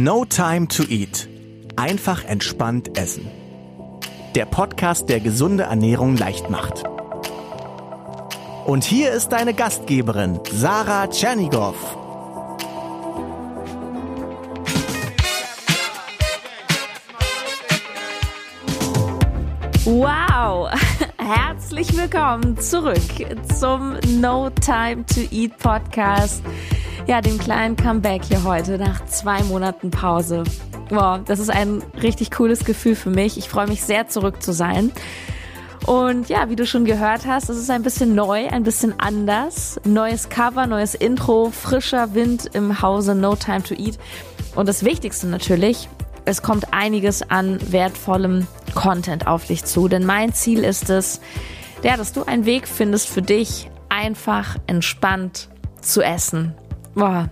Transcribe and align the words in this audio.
No 0.00 0.24
Time 0.24 0.68
to 0.68 0.84
Eat. 0.84 1.28
Einfach 1.74 2.24
entspannt 2.24 2.96
essen. 2.96 3.26
Der 4.36 4.44
Podcast, 4.44 5.08
der 5.08 5.18
gesunde 5.18 5.64
Ernährung 5.64 6.16
leicht 6.16 6.50
macht. 6.50 6.84
Und 8.64 8.84
hier 8.84 9.10
ist 9.10 9.30
deine 9.30 9.54
Gastgeberin, 9.54 10.38
Sarah 10.52 11.08
Tschernigow. 11.08 11.74
Wow! 19.84 20.70
Herzlich 21.18 21.96
willkommen 21.96 22.56
zurück 22.58 23.00
zum 23.58 23.96
No 24.20 24.48
Time 24.50 25.04
to 25.06 25.22
Eat 25.32 25.58
Podcast. 25.58 26.44
Ja, 27.08 27.22
dem 27.22 27.38
kleinen 27.38 27.74
Comeback 27.74 28.22
hier 28.22 28.44
heute 28.44 28.76
nach 28.76 29.02
zwei 29.06 29.42
Monaten 29.44 29.90
Pause. 29.90 30.44
Wow, 30.90 31.20
das 31.24 31.38
ist 31.38 31.48
ein 31.48 31.82
richtig 32.02 32.30
cooles 32.30 32.66
Gefühl 32.66 32.94
für 32.94 33.08
mich. 33.08 33.38
Ich 33.38 33.48
freue 33.48 33.66
mich 33.66 33.82
sehr 33.82 34.08
zurück 34.08 34.42
zu 34.42 34.52
sein. 34.52 34.92
Und 35.86 36.28
ja, 36.28 36.50
wie 36.50 36.56
du 36.56 36.66
schon 36.66 36.84
gehört 36.84 37.24
hast, 37.24 37.48
es 37.48 37.56
ist 37.56 37.70
ein 37.70 37.82
bisschen 37.82 38.14
neu, 38.14 38.48
ein 38.48 38.62
bisschen 38.62 39.00
anders. 39.00 39.80
Neues 39.86 40.28
Cover, 40.28 40.66
neues 40.66 40.94
Intro, 40.94 41.50
frischer 41.50 42.12
Wind 42.12 42.50
im 42.52 42.82
Hause 42.82 43.14
No 43.14 43.36
Time 43.36 43.62
to 43.62 43.72
Eat. 43.72 43.98
Und 44.54 44.68
das 44.68 44.84
Wichtigste 44.84 45.28
natürlich, 45.28 45.88
es 46.26 46.42
kommt 46.42 46.74
einiges 46.74 47.22
an 47.30 47.58
wertvollem 47.72 48.46
Content 48.74 49.26
auf 49.26 49.46
dich 49.46 49.64
zu. 49.64 49.88
Denn 49.88 50.04
mein 50.04 50.34
Ziel 50.34 50.62
ist 50.62 50.90
es, 50.90 51.22
ja, 51.82 51.96
dass 51.96 52.12
du 52.12 52.24
einen 52.24 52.44
Weg 52.44 52.68
findest 52.68 53.08
für 53.08 53.22
dich, 53.22 53.70
einfach 53.88 54.56
entspannt 54.66 55.48
zu 55.80 56.02
essen. 56.02 56.54
Boah. 56.98 57.30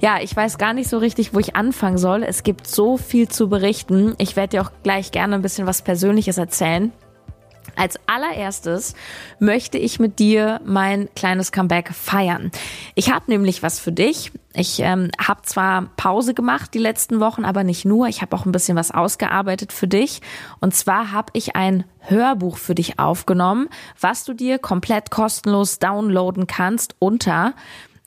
Ja, 0.00 0.18
ich 0.20 0.34
weiß 0.34 0.58
gar 0.58 0.72
nicht 0.72 0.88
so 0.90 0.98
richtig, 0.98 1.32
wo 1.32 1.38
ich 1.38 1.54
anfangen 1.54 1.98
soll. 1.98 2.24
Es 2.24 2.42
gibt 2.42 2.66
so 2.66 2.96
viel 2.96 3.28
zu 3.28 3.48
berichten. 3.48 4.14
Ich 4.18 4.34
werde 4.34 4.56
dir 4.56 4.62
auch 4.62 4.72
gleich 4.82 5.12
gerne 5.12 5.36
ein 5.36 5.42
bisschen 5.42 5.68
was 5.68 5.82
Persönliches 5.82 6.36
erzählen. 6.36 6.92
Als 7.76 7.96
allererstes 8.06 8.94
möchte 9.38 9.78
ich 9.78 10.00
mit 10.00 10.18
dir 10.18 10.60
mein 10.64 11.08
kleines 11.14 11.52
Comeback 11.52 11.94
feiern. 11.94 12.50
Ich 12.96 13.12
habe 13.12 13.26
nämlich 13.28 13.62
was 13.62 13.78
für 13.78 13.92
dich. 13.92 14.32
Ich 14.52 14.80
ähm, 14.80 15.10
habe 15.24 15.42
zwar 15.42 15.82
Pause 15.96 16.34
gemacht 16.34 16.74
die 16.74 16.80
letzten 16.80 17.20
Wochen, 17.20 17.44
aber 17.44 17.62
nicht 17.62 17.84
nur. 17.84 18.08
Ich 18.08 18.20
habe 18.20 18.34
auch 18.34 18.46
ein 18.46 18.52
bisschen 18.52 18.76
was 18.76 18.90
ausgearbeitet 18.90 19.72
für 19.72 19.86
dich. 19.86 20.20
Und 20.58 20.74
zwar 20.74 21.12
habe 21.12 21.30
ich 21.34 21.54
ein 21.54 21.84
Hörbuch 22.00 22.56
für 22.56 22.74
dich 22.74 22.98
aufgenommen, 22.98 23.68
was 24.00 24.24
du 24.24 24.32
dir 24.32 24.58
komplett 24.58 25.12
kostenlos 25.12 25.78
downloaden 25.78 26.48
kannst 26.48 26.96
unter 26.98 27.54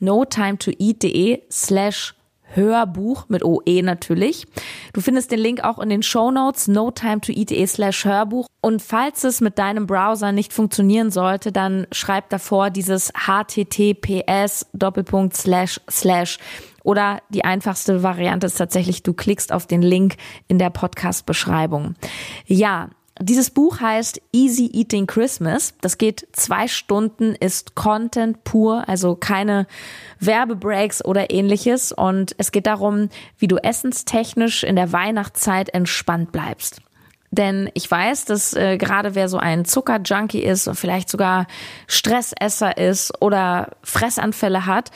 notimetoeat.de 0.02 1.44
slash 1.49 2.16
Hörbuch 2.53 3.30
mit 3.30 3.44
OE 3.44 3.81
natürlich. 3.81 4.45
Du 4.94 5.02
findest 5.02 5.31
den 5.31 5.39
Link 5.39 5.63
auch 5.63 5.80
in 5.80 5.89
den 5.89 6.03
Show 6.03 6.31
Notes 6.31 6.67
notimetoeat.de 6.67 7.66
slash 7.66 8.05
Hörbuch. 8.05 8.47
Und 8.61 8.81
falls 8.81 9.23
es 9.23 9.41
mit 9.41 9.57
deinem 9.57 9.88
Browser 9.88 10.31
nicht 10.31 10.53
funktionieren 10.53 11.11
sollte, 11.11 11.52
dann 11.52 11.88
schreib 11.91 12.29
davor 12.29 12.69
dieses 12.69 13.11
https 13.13 14.67
Doppelpunkt 14.73 15.35
slash 15.35 15.79
slash. 15.89 16.39
Oder 16.83 17.22
die 17.29 17.45
einfachste 17.45 18.03
Variante 18.03 18.47
ist 18.47 18.57
tatsächlich, 18.57 19.03
du 19.03 19.13
klickst 19.13 19.53
auf 19.53 19.67
den 19.67 19.81
Link 19.81 20.16
in 20.47 20.57
der 20.57 20.72
Podcast-Beschreibung. 20.72 21.95
Ja, 22.47 22.89
dieses 23.22 23.50
Buch 23.50 23.80
heißt 23.80 24.22
Easy 24.31 24.69
Eating 24.73 25.08
Christmas. 25.08 25.73
Das 25.81 25.97
geht 25.97 26.27
zwei 26.33 26.67
Stunden, 26.67 27.36
ist 27.36 27.75
Content 27.75 28.44
pur, 28.44 28.88
also 28.88 29.16
keine 29.16 29.67
Werbebreaks 30.19 31.03
oder 31.03 31.31
ähnliches. 31.31 31.91
Und 31.91 32.36
es 32.38 32.52
geht 32.52 32.67
darum, 32.67 33.09
wie 33.38 33.47
du 33.47 33.58
essenstechnisch 33.58 34.63
in 34.63 34.75
der 34.75 34.91
Weihnachtszeit 34.91 35.69
entspannt 35.69 36.31
bleibst. 36.31 36.81
Denn 37.31 37.69
ich 37.73 37.89
weiß, 37.89 38.25
dass 38.25 38.53
äh, 38.53 38.78
gerade 38.78 39.16
wer 39.16 39.30
so 39.30 39.38
ein 39.38 39.63
Zuckerjunkie 39.63 40.44
ist 40.44 40.68
und 40.68 40.75
vielleicht 40.75 41.09
sogar 41.09 41.47
Stressesser 41.88 42.78
ist 42.78 43.13
oder 43.22 43.72
Fressanfälle 43.84 44.66
hat, 44.66 44.91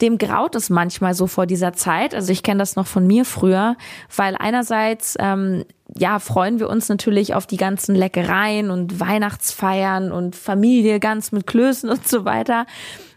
dem 0.00 0.18
graut 0.18 0.54
es 0.54 0.70
manchmal 0.70 1.14
so 1.14 1.26
vor 1.26 1.46
dieser 1.46 1.72
Zeit. 1.72 2.14
Also 2.14 2.32
ich 2.32 2.42
kenne 2.42 2.58
das 2.58 2.76
noch 2.76 2.86
von 2.86 3.06
mir 3.06 3.24
früher, 3.24 3.76
weil 4.14 4.36
einerseits 4.38 5.16
ähm, 5.18 5.64
ja 5.96 6.18
freuen 6.18 6.58
wir 6.58 6.68
uns 6.68 6.88
natürlich 6.88 7.34
auf 7.34 7.46
die 7.46 7.56
ganzen 7.56 7.94
Leckereien 7.94 8.70
und 8.70 9.00
Weihnachtsfeiern 9.00 10.12
und 10.12 10.36
Familie 10.36 11.00
ganz 11.00 11.32
mit 11.32 11.46
Klößen 11.46 11.88
und 11.90 12.06
so 12.06 12.24
weiter. 12.24 12.66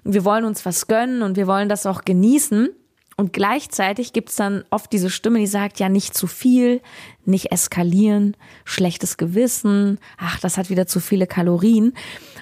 Wir 0.04 0.24
wollen 0.24 0.46
uns 0.46 0.66
was 0.66 0.88
gönnen 0.88 1.22
und 1.22 1.36
wir 1.36 1.48
wollen 1.48 1.70
das 1.70 1.86
auch 1.86 2.04
genießen. 2.06 2.70
Und 3.20 3.34
gleichzeitig 3.34 4.14
gibt's 4.14 4.36
dann 4.36 4.64
oft 4.70 4.94
diese 4.94 5.10
Stimme, 5.10 5.40
die 5.40 5.48
sagt, 5.48 5.80
ja, 5.80 5.90
nicht 5.90 6.14
zu 6.14 6.28
viel, 6.28 6.82
nicht 7.26 7.52
eskalieren, 7.52 8.38
schlechtes 8.64 9.18
Gewissen, 9.18 9.98
ach, 10.20 10.40
das 10.40 10.56
hat 10.56 10.70
wieder 10.70 10.86
zu 10.86 11.00
viele 11.00 11.26
Kalorien. 11.26 11.94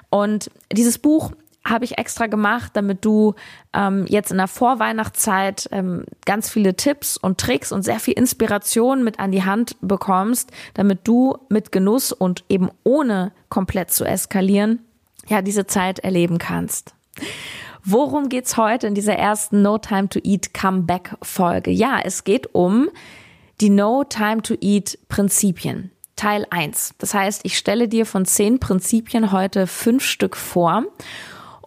Und 0.10 0.52
dieses 0.74 1.00
Buch 1.00 1.32
habe 1.66 1.86
ich 1.86 1.98
extra 1.98 2.28
gemacht, 2.28 2.72
damit 2.76 3.04
du 3.04 3.34
ähm, 3.74 4.06
jetzt 4.08 4.32
in 4.32 4.38
der 4.38 4.48
Vorweihnachtszeit 4.48 5.68
ähm, 5.72 6.06
ganz 6.26 6.50
viele 6.50 6.76
Tipps 6.76 7.18
und 7.18 7.40
Tricks 7.40 7.72
und 7.72 7.82
sehr 7.82 8.00
viel 8.00 8.14
Inspiration 8.14 9.04
mit 9.04 9.20
an 9.20 9.32
die 9.32 9.44
Hand 9.44 9.76
bekommst, 9.82 10.52
damit 10.76 11.08
du 11.08 11.38
mit 11.50 11.72
Genuss 11.72 12.12
und 12.12 12.44
eben 12.50 12.70
ohne 12.84 13.32
komplett 13.50 13.92
zu 13.92 14.06
eskalieren, 14.06 14.86
ja, 15.28 15.42
diese 15.42 15.66
Zeit 15.66 16.00
erleben 16.00 16.38
kannst. 16.38 16.94
Worum 17.84 18.30
geht's 18.30 18.58
heute 18.58 18.88
in 18.88 18.96
dieser 18.96 19.16
ersten 19.16 19.62
No 19.62 19.78
Time 19.78 20.10
to 20.10 20.20
Eat 20.24 20.54
Comeback 20.54 21.16
Folge? 21.22 21.72
Ja, 21.72 22.00
es 22.04 22.24
geht 22.24 22.54
um 22.54 22.90
die 23.62 23.70
No 23.70 24.04
Time 24.04 24.42
to 24.42 24.56
Eat 24.62 25.00
Prinzipien. 25.08 25.92
Teil 26.16 26.46
1. 26.50 26.96
Das 26.98 27.14
heißt, 27.14 27.42
ich 27.44 27.58
stelle 27.58 27.88
dir 27.88 28.06
von 28.06 28.26
zehn 28.26 28.60
Prinzipien 28.60 29.32
heute 29.32 29.68
fünf 29.68 30.04
Stück 30.04 30.38
vor 30.38 30.84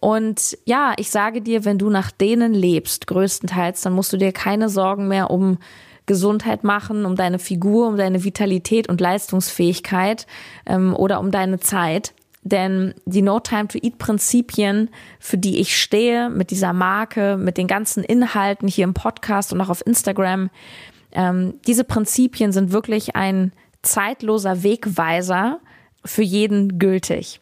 und 0.00 0.56
ja, 0.64 0.94
ich 0.96 1.10
sage 1.10 1.42
dir, 1.42 1.64
wenn 1.64 1.78
du 1.78 1.90
nach 1.90 2.10
denen 2.10 2.54
lebst, 2.54 3.06
größtenteils, 3.06 3.80
dann 3.82 3.92
musst 3.92 4.12
du 4.12 4.16
dir 4.16 4.32
keine 4.32 4.68
Sorgen 4.68 5.08
mehr 5.08 5.30
um 5.30 5.58
Gesundheit 6.06 6.64
machen, 6.64 7.04
um 7.04 7.16
deine 7.16 7.38
Figur, 7.38 7.88
um 7.88 7.96
deine 7.96 8.24
Vitalität 8.24 8.88
und 8.88 9.00
Leistungsfähigkeit 9.00 10.26
ähm, 10.66 10.94
oder 10.94 11.20
um 11.20 11.30
deine 11.30 11.60
Zeit. 11.60 12.14
Denn 12.42 12.94
die 13.04 13.22
No 13.22 13.40
Time 13.40 13.68
to 13.68 13.78
Eat 13.82 13.98
Prinzipien, 13.98 14.88
für 15.18 15.36
die 15.36 15.58
ich 15.58 15.76
stehe, 15.76 16.30
mit 16.30 16.50
dieser 16.50 16.72
Marke, 16.72 17.36
mit 17.36 17.58
den 17.58 17.66
ganzen 17.66 18.02
Inhalten 18.04 18.68
hier 18.68 18.84
im 18.84 18.94
Podcast 18.94 19.52
und 19.52 19.60
auch 19.60 19.68
auf 19.68 19.86
Instagram, 19.86 20.48
ähm, 21.12 21.54
diese 21.66 21.84
Prinzipien 21.84 22.52
sind 22.52 22.72
wirklich 22.72 23.16
ein 23.16 23.52
zeitloser 23.82 24.62
Wegweiser 24.62 25.60
für 26.04 26.22
jeden 26.22 26.78
gültig. 26.78 27.40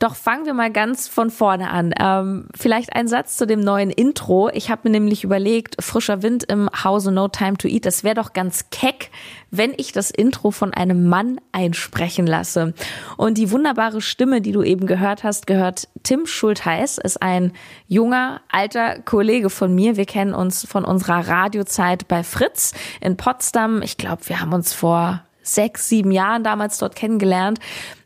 Doch 0.00 0.14
fangen 0.14 0.46
wir 0.46 0.54
mal 0.54 0.72
ganz 0.72 1.08
von 1.08 1.28
vorne 1.28 1.68
an. 1.68 1.92
Ähm, 2.00 2.48
vielleicht 2.56 2.96
ein 2.96 3.06
Satz 3.06 3.36
zu 3.36 3.46
dem 3.46 3.60
neuen 3.60 3.90
Intro. 3.90 4.48
Ich 4.48 4.70
habe 4.70 4.80
mir 4.84 4.92
nämlich 4.92 5.24
überlegt, 5.24 5.76
frischer 5.84 6.22
Wind 6.22 6.42
im 6.44 6.70
Hause 6.82 7.12
No 7.12 7.28
Time 7.28 7.58
to 7.58 7.68
Eat. 7.68 7.84
Das 7.84 8.02
wäre 8.02 8.14
doch 8.14 8.32
ganz 8.32 8.70
keck, 8.70 9.10
wenn 9.50 9.74
ich 9.76 9.92
das 9.92 10.10
Intro 10.10 10.52
von 10.52 10.72
einem 10.72 11.06
Mann 11.06 11.38
einsprechen 11.52 12.26
lasse. 12.26 12.72
Und 13.18 13.36
die 13.36 13.50
wunderbare 13.50 14.00
Stimme, 14.00 14.40
die 14.40 14.52
du 14.52 14.62
eben 14.62 14.86
gehört 14.86 15.22
hast, 15.22 15.46
gehört 15.46 15.86
Tim 16.02 16.24
Schultheiß, 16.24 16.96
ist 16.96 17.20
ein 17.20 17.52
junger, 17.86 18.40
alter 18.50 19.00
Kollege 19.00 19.50
von 19.50 19.74
mir. 19.74 19.98
Wir 19.98 20.06
kennen 20.06 20.32
uns 20.32 20.66
von 20.66 20.86
unserer 20.86 21.28
Radiozeit 21.28 22.08
bei 22.08 22.24
Fritz 22.24 22.72
in 23.02 23.18
Potsdam. 23.18 23.82
Ich 23.82 23.98
glaube, 23.98 24.26
wir 24.30 24.40
haben 24.40 24.54
uns 24.54 24.72
vor 24.72 25.24
sechs, 25.54 25.88
sieben 25.88 26.10
Jahren 26.10 26.44
damals 26.44 26.78
dort 26.78 26.96
kennengelernt. 26.96 27.58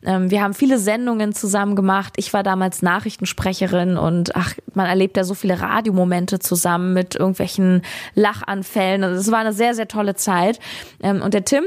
Ähm, 0.03 0.31
wir 0.31 0.41
haben 0.41 0.53
viele 0.53 0.77
Sendungen 0.77 1.33
zusammen 1.33 1.75
gemacht. 1.75 2.13
Ich 2.17 2.33
war 2.33 2.43
damals 2.43 2.81
Nachrichtensprecherin 2.81 3.97
und 3.97 4.35
ach, 4.35 4.53
man 4.73 4.87
erlebt 4.87 5.17
ja 5.17 5.23
so 5.23 5.33
viele 5.33 5.61
Radiomomente 5.61 6.39
zusammen 6.39 6.93
mit 6.93 7.15
irgendwelchen 7.15 7.81
Lachanfällen. 8.13 9.03
Also 9.03 9.19
es 9.19 9.31
war 9.31 9.39
eine 9.39 9.53
sehr, 9.53 9.75
sehr 9.75 9.87
tolle 9.87 10.15
Zeit. 10.15 10.59
Ähm, 11.01 11.21
und 11.21 11.33
der 11.33 11.45
Tim, 11.45 11.63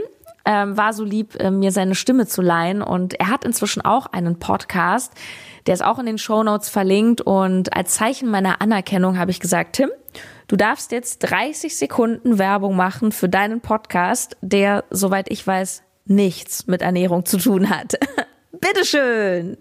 ähm, 0.48 0.76
war 0.76 0.92
so 0.94 1.04
lieb, 1.04 1.36
mir 1.50 1.70
seine 1.70 1.94
Stimme 1.94 2.26
zu 2.26 2.40
leihen. 2.42 2.82
Und 2.82 3.20
er 3.20 3.28
hat 3.28 3.44
inzwischen 3.44 3.82
auch 3.82 4.06
einen 4.06 4.38
Podcast. 4.38 5.12
Der 5.66 5.74
ist 5.74 5.84
auch 5.84 5.98
in 5.98 6.06
den 6.06 6.18
Show 6.18 6.42
Notes 6.42 6.70
verlinkt. 6.70 7.20
Und 7.20 7.76
als 7.76 7.94
Zeichen 7.94 8.30
meiner 8.30 8.60
Anerkennung 8.62 9.18
habe 9.18 9.30
ich 9.30 9.40
gesagt, 9.40 9.76
Tim, 9.76 9.90
Du 10.48 10.56
darfst 10.56 10.92
jetzt 10.92 11.18
30 11.18 11.76
Sekunden 11.76 12.38
Werbung 12.38 12.74
machen 12.74 13.12
für 13.12 13.28
deinen 13.28 13.60
Podcast, 13.60 14.38
der, 14.40 14.84
soweit 14.88 15.30
ich 15.30 15.46
weiß, 15.46 15.82
nichts 16.06 16.66
mit 16.66 16.80
Ernährung 16.80 17.26
zu 17.26 17.36
tun 17.36 17.68
hat. 17.68 17.98
Bitteschön! 18.52 19.58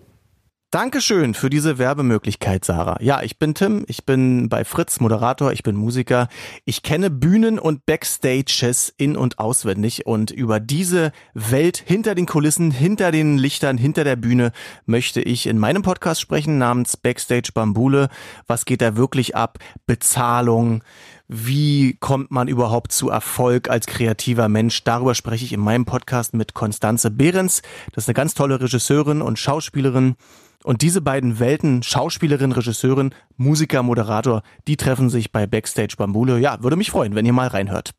Dankeschön 0.70 1.34
für 1.34 1.50
diese 1.50 1.78
Werbemöglichkeit, 1.78 2.66
Sarah. 2.66 2.98
Ja, 3.00 3.22
ich 3.24 3.40
bin 3.40 3.56
Tim, 3.56 3.86
ich 3.88 4.06
bin 4.06 4.50
bei 4.50 4.66
Fritz 4.66 5.00
Moderator, 5.00 5.54
ich 5.54 5.64
bin 5.64 5.78
Musiker. 5.78 6.28
Ich 6.66 6.84
kenne 6.84 7.10
Bühnen 7.10 7.58
und 7.58 7.86
Backstages 7.86 8.94
in 8.98 9.16
und 9.16 9.40
auswendig 9.40 10.06
und 10.06 10.30
über 10.30 10.60
diese 10.60 11.14
Welt 11.34 11.82
hinter 11.86 12.16
den 12.16 12.26
Kulissen, 12.26 12.72
hinter 12.72 13.12
den 13.12 13.38
Lichtern, 13.38 13.78
hinter 13.78 14.04
der 14.04 14.18
Bühne 14.18 14.52
möchte 14.86 15.22
ich 15.22 15.48
in 15.48 15.58
meinem 15.58 15.84
Podcast 15.84 16.20
sprechen 16.20 16.58
namens 16.58 16.98
Backstage 16.98 17.52
Bambule. 17.54 18.10
Was 18.46 18.66
geht 18.66 18.82
da 18.82 18.98
wirklich 18.98 19.38
ab? 19.38 19.60
Bezahlung, 19.86 20.84
Wie 21.30 21.98
kommt 22.00 22.32
man 22.32 22.48
überhaupt 22.48 22.94
zu 22.94 23.10
Erfolg 23.10 23.70
als 23.70 23.86
kreativer 23.86 24.48
Mensch? 24.48 24.86
Darüber 24.86 25.14
spreche 25.14 25.44
ich 25.44 25.52
in 25.52 25.60
meinem 25.60 25.84
Podcast 25.84 26.34
mit 26.34 26.54
Konstanze 26.54 27.12
Behrens. 27.12 27.62
Das 27.92 28.06
ist 28.06 28.08
eine 28.08 28.14
ganz 28.14 28.34
tolle 28.34 28.62
Regisseurin 28.62 29.22
und 29.22 29.38
Schauspielerin. 29.38 30.16
Und 30.64 30.82
diese 30.82 31.02
beiden 31.02 31.40
Welten, 31.40 31.84
Schauspielerin, 31.84 32.54
Regisseurin, 32.54 33.14
Musiker, 33.36 33.84
Moderator, 33.84 34.42
die 34.70 34.78
treffen 34.78 35.10
sich 35.10 35.34
bei 35.34 35.46
Backstage 35.46 35.96
Bambule. 35.98 36.40
Ja, 36.40 36.64
würde 36.64 36.78
mich 36.78 36.92
freuen, 36.92 37.14
wenn 37.14 37.26
ihr 37.26 37.34
mal 37.34 37.48
reinhört. 37.48 37.92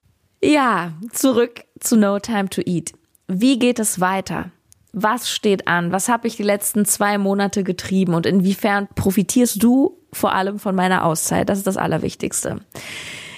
Ja, 0.42 0.92
zurück 1.12 1.64
zu 1.80 1.98
No 1.98 2.18
Time 2.20 2.48
to 2.48 2.62
Eat. 2.64 2.92
Wie 3.26 3.58
geht 3.58 3.78
es 3.78 4.00
weiter? 4.00 4.50
Was 4.92 5.30
steht 5.30 5.68
an? 5.68 5.92
Was 5.92 6.08
habe 6.08 6.28
ich 6.28 6.36
die 6.36 6.42
letzten 6.42 6.86
zwei 6.86 7.18
Monate 7.18 7.62
getrieben 7.62 8.14
und 8.14 8.24
inwiefern 8.24 8.88
profitierst 8.94 9.62
du 9.62 9.97
vor 10.12 10.34
allem 10.34 10.58
von 10.58 10.74
meiner 10.74 11.04
Auszeit? 11.04 11.48
Das 11.48 11.58
ist 11.58 11.66
das 11.66 11.76
Allerwichtigste. 11.76 12.60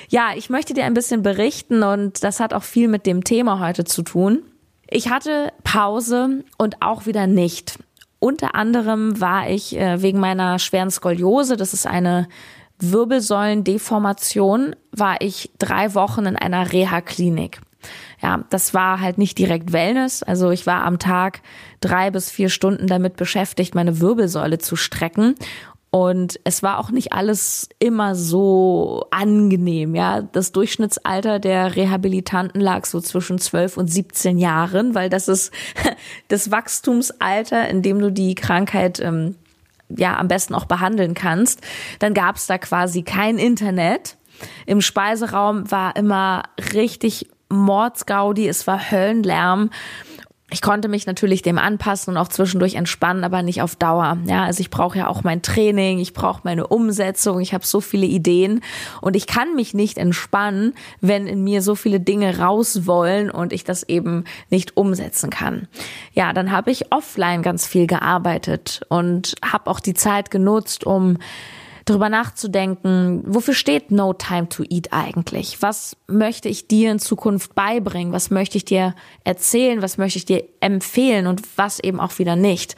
Ja, 0.08 0.30
ich 0.34 0.50
möchte 0.50 0.74
dir 0.74 0.84
ein 0.84 0.94
bisschen 0.94 1.22
berichten 1.22 1.82
und 1.82 2.24
das 2.24 2.40
hat 2.40 2.52
auch 2.52 2.64
viel 2.64 2.88
mit 2.88 3.06
dem 3.06 3.22
Thema 3.22 3.60
heute 3.60 3.84
zu 3.84 4.02
tun. 4.02 4.42
Ich 4.88 5.08
hatte 5.08 5.52
Pause 5.62 6.44
und 6.58 6.82
auch 6.82 7.06
wieder 7.06 7.28
nicht. 7.28 7.78
Unter 8.18 8.54
anderem 8.54 9.20
war 9.20 9.48
ich 9.48 9.76
äh, 9.76 10.02
wegen 10.02 10.18
meiner 10.18 10.58
schweren 10.58 10.90
Skoliose, 10.90 11.56
das 11.56 11.72
ist 11.72 11.86
eine 11.86 12.28
Wirbelsäulendeformation, 12.80 14.74
war 14.90 15.20
ich 15.20 15.50
drei 15.58 15.94
Wochen 15.94 16.26
in 16.26 16.36
einer 16.36 16.72
Reha-Klinik. 16.72 17.60
Ja, 18.22 18.44
das 18.50 18.74
war 18.74 19.00
halt 19.00 19.16
nicht 19.16 19.38
direkt 19.38 19.72
Wellness. 19.72 20.22
Also 20.22 20.50
ich 20.50 20.66
war 20.66 20.84
am 20.84 20.98
Tag 20.98 21.40
drei 21.80 22.10
bis 22.10 22.30
vier 22.30 22.50
Stunden 22.50 22.86
damit 22.86 23.16
beschäftigt, 23.16 23.74
meine 23.74 24.00
Wirbelsäule 24.00 24.58
zu 24.58 24.76
strecken. 24.76 25.34
Und 25.90 26.38
es 26.44 26.62
war 26.62 26.78
auch 26.78 26.90
nicht 26.90 27.12
alles 27.12 27.68
immer 27.80 28.14
so 28.14 29.06
angenehm, 29.10 29.96
ja. 29.96 30.22
Das 30.22 30.52
Durchschnittsalter 30.52 31.40
der 31.40 31.74
Rehabilitanten 31.74 32.60
lag 32.60 32.84
so 32.84 33.00
zwischen 33.00 33.38
12 33.40 33.76
und 33.76 33.88
17 33.88 34.38
Jahren, 34.38 34.94
weil 34.94 35.10
das 35.10 35.26
ist 35.26 35.52
das 36.28 36.52
Wachstumsalter, 36.52 37.68
in 37.68 37.82
dem 37.82 37.98
du 37.98 38.12
die 38.12 38.36
Krankheit 38.36 39.00
ähm, 39.00 39.34
ja 39.88 40.16
am 40.16 40.28
besten 40.28 40.54
auch 40.54 40.66
behandeln 40.66 41.14
kannst. 41.14 41.60
Dann 41.98 42.14
gab 42.14 42.36
es 42.36 42.46
da 42.46 42.56
quasi 42.58 43.02
kein 43.02 43.36
Internet. 43.38 44.16
Im 44.66 44.80
Speiseraum 44.80 45.70
war 45.72 45.96
immer 45.96 46.44
richtig 46.72 47.28
Mordsgaudi, 47.50 48.46
es 48.46 48.68
war 48.68 48.92
Höllenlärm 48.92 49.70
ich 50.50 50.62
konnte 50.62 50.88
mich 50.88 51.06
natürlich 51.06 51.42
dem 51.42 51.58
anpassen 51.58 52.14
und 52.14 52.16
auch 52.18 52.28
zwischendurch 52.28 52.74
entspannen, 52.74 53.24
aber 53.24 53.42
nicht 53.42 53.62
auf 53.62 53.76
Dauer. 53.76 54.18
Ja, 54.26 54.44
also 54.44 54.60
ich 54.60 54.70
brauche 54.70 54.98
ja 54.98 55.06
auch 55.06 55.22
mein 55.22 55.42
Training, 55.42 55.98
ich 55.98 56.12
brauche 56.12 56.40
meine 56.44 56.66
Umsetzung, 56.66 57.40
ich 57.40 57.54
habe 57.54 57.64
so 57.64 57.80
viele 57.80 58.06
Ideen 58.06 58.60
und 59.00 59.16
ich 59.16 59.26
kann 59.26 59.54
mich 59.54 59.74
nicht 59.74 59.96
entspannen, 59.96 60.74
wenn 61.00 61.26
in 61.26 61.44
mir 61.44 61.62
so 61.62 61.74
viele 61.74 62.00
Dinge 62.00 62.38
raus 62.38 62.86
wollen 62.86 63.30
und 63.30 63.52
ich 63.52 63.64
das 63.64 63.84
eben 63.84 64.24
nicht 64.50 64.76
umsetzen 64.76 65.30
kann. 65.30 65.68
Ja, 66.14 66.32
dann 66.32 66.50
habe 66.50 66.70
ich 66.70 66.92
offline 66.92 67.42
ganz 67.42 67.66
viel 67.66 67.86
gearbeitet 67.86 68.80
und 68.88 69.36
habe 69.44 69.70
auch 69.70 69.80
die 69.80 69.94
Zeit 69.94 70.30
genutzt, 70.30 70.84
um 70.84 71.18
darüber 71.84 72.08
nachzudenken, 72.08 73.22
wofür 73.26 73.54
steht 73.54 73.90
No 73.90 74.12
Time 74.12 74.48
to 74.48 74.64
Eat 74.68 74.92
eigentlich? 74.92 75.62
Was 75.62 75.96
möchte 76.06 76.48
ich 76.48 76.68
dir 76.68 76.90
in 76.90 76.98
Zukunft 76.98 77.54
beibringen? 77.54 78.12
Was 78.12 78.30
möchte 78.30 78.56
ich 78.56 78.64
dir 78.64 78.94
erzählen? 79.24 79.82
Was 79.82 79.98
möchte 79.98 80.18
ich 80.18 80.24
dir 80.24 80.44
empfehlen 80.60 81.26
und 81.26 81.42
was 81.56 81.80
eben 81.80 82.00
auch 82.00 82.18
wieder 82.18 82.36
nicht? 82.36 82.76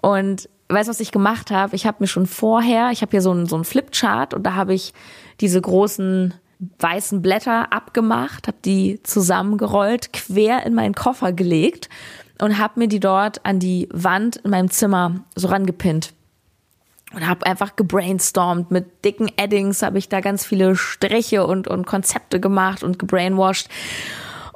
Und 0.00 0.48
weißt 0.68 0.88
du, 0.88 0.90
was 0.90 1.00
ich 1.00 1.12
gemacht 1.12 1.50
habe? 1.50 1.76
Ich 1.76 1.86
habe 1.86 1.98
mir 2.00 2.06
schon 2.06 2.26
vorher, 2.26 2.90
ich 2.90 3.02
habe 3.02 3.10
hier 3.10 3.22
so 3.22 3.30
einen, 3.30 3.46
so 3.46 3.56
einen 3.56 3.64
Flipchart 3.64 4.34
und 4.34 4.42
da 4.44 4.54
habe 4.54 4.74
ich 4.74 4.92
diese 5.40 5.60
großen 5.60 6.34
weißen 6.78 7.20
Blätter 7.20 7.72
abgemacht, 7.72 8.48
habe 8.48 8.58
die 8.64 9.02
zusammengerollt, 9.02 10.12
quer 10.12 10.64
in 10.64 10.74
meinen 10.74 10.94
Koffer 10.94 11.32
gelegt 11.32 11.90
und 12.40 12.58
habe 12.58 12.80
mir 12.80 12.88
die 12.88 13.00
dort 13.00 13.44
an 13.44 13.58
die 13.58 13.88
Wand 13.92 14.36
in 14.36 14.50
meinem 14.50 14.70
Zimmer 14.70 15.24
so 15.34 15.48
rangepinnt 15.48 16.14
und 17.14 17.26
habe 17.26 17.46
einfach 17.46 17.76
gebrainstormt 17.76 18.70
mit 18.70 19.04
dicken 19.04 19.30
Addings, 19.38 19.82
habe 19.82 19.98
ich 19.98 20.08
da 20.08 20.20
ganz 20.20 20.44
viele 20.44 20.74
Striche 20.76 21.46
und, 21.46 21.68
und 21.68 21.86
Konzepte 21.86 22.40
gemacht 22.40 22.82
und 22.82 22.98
gebrainwashed. 22.98 23.68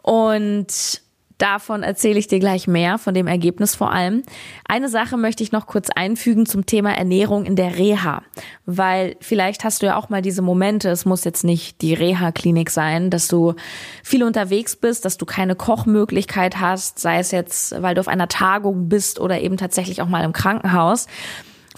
Und 0.03 1.03
davon 1.41 1.83
erzähle 1.83 2.19
ich 2.19 2.27
dir 2.27 2.39
gleich 2.39 2.67
mehr, 2.67 2.99
von 2.99 3.15
dem 3.15 3.27
Ergebnis 3.27 3.75
vor 3.75 3.93
allem. 3.93 4.23
Eine 4.67 4.89
Sache 4.89 5.17
möchte 5.17 5.43
ich 5.43 5.53
noch 5.53 5.67
kurz 5.67 5.89
einfügen 5.95 6.45
zum 6.45 6.67
Thema 6.67 6.93
Ernährung 6.93 7.45
in 7.45 7.57
der 7.57 7.79
Reha, 7.79 8.23
weil 8.67 9.17
vielleicht 9.21 9.65
hast 9.65 9.83
du 9.83 9.87
ja 9.87 9.97
auch 9.97 10.09
mal 10.09 10.23
diese 10.23 10.43
Momente, 10.43 10.91
es 10.91 11.05
muss 11.05 11.25
jetzt 11.25 11.45
nicht 11.45 11.81
die 11.83 11.95
Reha-Klinik 11.95 12.71
sein, 12.71 13.11
dass 13.11 13.29
du 13.29 13.55
viel 14.03 14.23
unterwegs 14.23 14.77
bist, 14.77 15.05
dass 15.05 15.17
du 15.17 15.25
keine 15.25 15.55
Kochmöglichkeit 15.55 16.61
hast, 16.61 16.99
sei 16.99 17.19
es 17.19 17.31
jetzt, 17.31 17.81
weil 17.81 17.95
du 17.95 18.01
auf 18.01 18.09
einer 18.09 18.29
Tagung 18.29 18.89
bist 18.89 19.21
oder 19.21 19.41
eben 19.41 19.57
tatsächlich 19.57 20.03
auch 20.03 20.09
mal 20.09 20.25
im 20.25 20.33
Krankenhaus. 20.33 21.07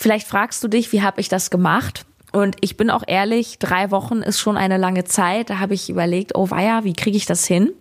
Vielleicht 0.03 0.27
fragst 0.27 0.65
du 0.65 0.67
dich, 0.67 0.91
wie 0.91 1.03
habe 1.03 1.21
ich 1.21 1.29
das 1.29 1.49
gemacht? 1.49 2.07
Und 2.33 2.57
ich 2.61 2.77
bin 2.77 2.91
auch 2.91 3.05
ehrlich, 3.07 3.61
drei 3.61 3.93
Wochen 3.93 4.17
ist 4.17 4.41
schon 4.41 4.57
eine 4.57 4.77
lange 4.77 5.05
Zeit. 5.05 5.49
Da 5.49 5.61
habe 5.61 5.75
ich 5.75 5.89
überlegt, 5.89 6.35
oh 6.35 6.51
weia, 6.51 6.83
wie 6.83 6.93
kriege 6.93 7.17
ich 7.17 7.25
das 7.25 7.47
hin? 7.47 7.73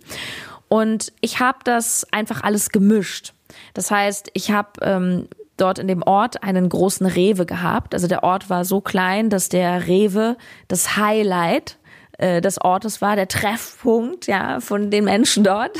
Und 0.68 1.12
ich 1.20 1.40
habe 1.40 1.58
das 1.64 2.06
einfach 2.12 2.44
alles 2.44 2.68
gemischt. 2.68 3.32
Das 3.74 3.90
heißt, 3.90 4.30
ich 4.34 4.52
habe 4.52 4.68
ähm, 4.82 5.26
dort 5.56 5.80
in 5.80 5.88
dem 5.88 6.04
Ort 6.04 6.44
einen 6.44 6.68
großen 6.68 7.06
Rewe 7.08 7.44
gehabt. 7.44 7.92
Also 7.92 8.06
der 8.06 8.22
Ort 8.22 8.48
war 8.48 8.64
so 8.64 8.80
klein, 8.80 9.28
dass 9.28 9.48
der 9.48 9.88
Rewe 9.88 10.36
das 10.68 10.96
Highlight 10.96 11.76
äh, 12.18 12.40
des 12.40 12.60
Ortes 12.60 13.02
war, 13.02 13.16
der 13.16 13.26
Treffpunkt 13.26 14.28
ja 14.28 14.60
von 14.60 14.92
den 14.92 15.06
Menschen 15.06 15.42
dort. 15.42 15.76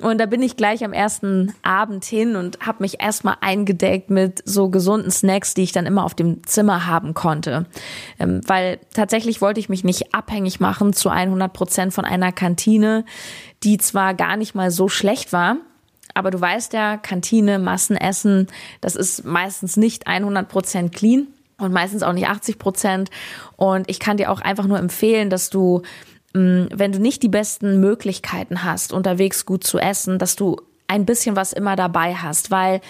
Und 0.00 0.18
da 0.18 0.26
bin 0.26 0.42
ich 0.42 0.56
gleich 0.56 0.84
am 0.84 0.92
ersten 0.92 1.54
Abend 1.62 2.04
hin 2.04 2.36
und 2.36 2.58
habe 2.66 2.82
mich 2.82 3.02
erstmal 3.02 3.36
eingedeckt 3.40 4.10
mit 4.10 4.42
so 4.46 4.68
gesunden 4.68 5.10
Snacks, 5.10 5.54
die 5.54 5.62
ich 5.62 5.72
dann 5.72 5.86
immer 5.86 6.04
auf 6.04 6.14
dem 6.14 6.44
Zimmer 6.46 6.86
haben 6.86 7.14
konnte. 7.14 7.66
Ähm, 8.18 8.40
weil 8.46 8.78
tatsächlich 8.94 9.40
wollte 9.40 9.60
ich 9.60 9.68
mich 9.68 9.84
nicht 9.84 10.14
abhängig 10.14 10.58
machen 10.60 10.92
zu 10.92 11.10
100 11.10 11.52
Prozent 11.52 11.92
von 11.92 12.04
einer 12.04 12.32
Kantine, 12.32 13.04
die 13.62 13.78
zwar 13.78 14.14
gar 14.14 14.36
nicht 14.36 14.54
mal 14.54 14.70
so 14.70 14.88
schlecht 14.88 15.32
war, 15.32 15.56
aber 16.14 16.30
du 16.30 16.40
weißt 16.40 16.72
ja, 16.72 16.96
Kantine, 16.96 17.58
Massenessen, 17.58 18.48
das 18.80 18.96
ist 18.96 19.24
meistens 19.24 19.76
nicht 19.76 20.06
100 20.06 20.48
Prozent 20.48 20.94
clean 20.94 21.28
und 21.58 21.72
meistens 21.72 22.02
auch 22.02 22.12
nicht 22.12 22.28
80 22.28 22.58
Prozent. 22.58 23.10
Und 23.56 23.88
ich 23.88 24.00
kann 24.00 24.16
dir 24.16 24.30
auch 24.30 24.40
einfach 24.40 24.66
nur 24.66 24.78
empfehlen, 24.78 25.30
dass 25.30 25.50
du 25.50 25.82
wenn 26.32 26.92
du 26.92 27.00
nicht 27.00 27.22
die 27.22 27.28
besten 27.28 27.80
Möglichkeiten 27.80 28.64
hast, 28.64 28.92
unterwegs 28.92 29.46
gut 29.46 29.64
zu 29.64 29.78
essen, 29.78 30.18
dass 30.18 30.36
du 30.36 30.56
ein 30.86 31.06
bisschen 31.06 31.36
was 31.36 31.52
immer 31.52 31.76
dabei 31.76 32.14
hast, 32.14 32.50
weil 32.50 32.80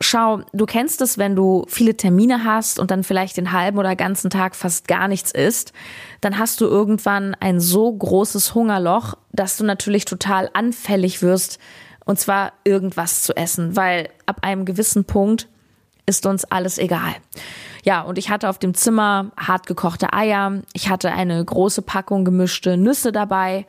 Schau, 0.00 0.42
du 0.52 0.64
kennst 0.64 1.00
es, 1.00 1.18
wenn 1.18 1.34
du 1.34 1.64
viele 1.66 1.96
Termine 1.96 2.44
hast 2.44 2.78
und 2.78 2.92
dann 2.92 3.02
vielleicht 3.02 3.36
den 3.36 3.50
halben 3.50 3.78
oder 3.78 3.96
ganzen 3.96 4.30
Tag 4.30 4.54
fast 4.54 4.86
gar 4.86 5.08
nichts 5.08 5.32
isst, 5.32 5.72
dann 6.20 6.38
hast 6.38 6.60
du 6.60 6.66
irgendwann 6.66 7.34
ein 7.40 7.58
so 7.58 7.92
großes 7.92 8.54
Hungerloch, 8.54 9.14
dass 9.32 9.56
du 9.56 9.64
natürlich 9.64 10.04
total 10.04 10.50
anfällig 10.52 11.20
wirst, 11.20 11.58
und 12.04 12.18
zwar 12.18 12.52
irgendwas 12.64 13.22
zu 13.22 13.36
essen, 13.36 13.76
weil 13.76 14.08
ab 14.24 14.38
einem 14.42 14.64
gewissen 14.64 15.04
Punkt 15.04 15.48
ist 16.06 16.24
uns 16.26 16.44
alles 16.44 16.78
egal. 16.78 17.14
Ja, 17.88 18.02
und 18.02 18.18
ich 18.18 18.28
hatte 18.28 18.50
auf 18.50 18.58
dem 18.58 18.74
Zimmer 18.74 19.30
hart 19.38 19.66
gekochte 19.66 20.12
Eier, 20.12 20.60
ich 20.74 20.90
hatte 20.90 21.10
eine 21.10 21.42
große 21.42 21.80
Packung 21.80 22.26
gemischte 22.26 22.76
Nüsse 22.76 23.12
dabei, 23.12 23.64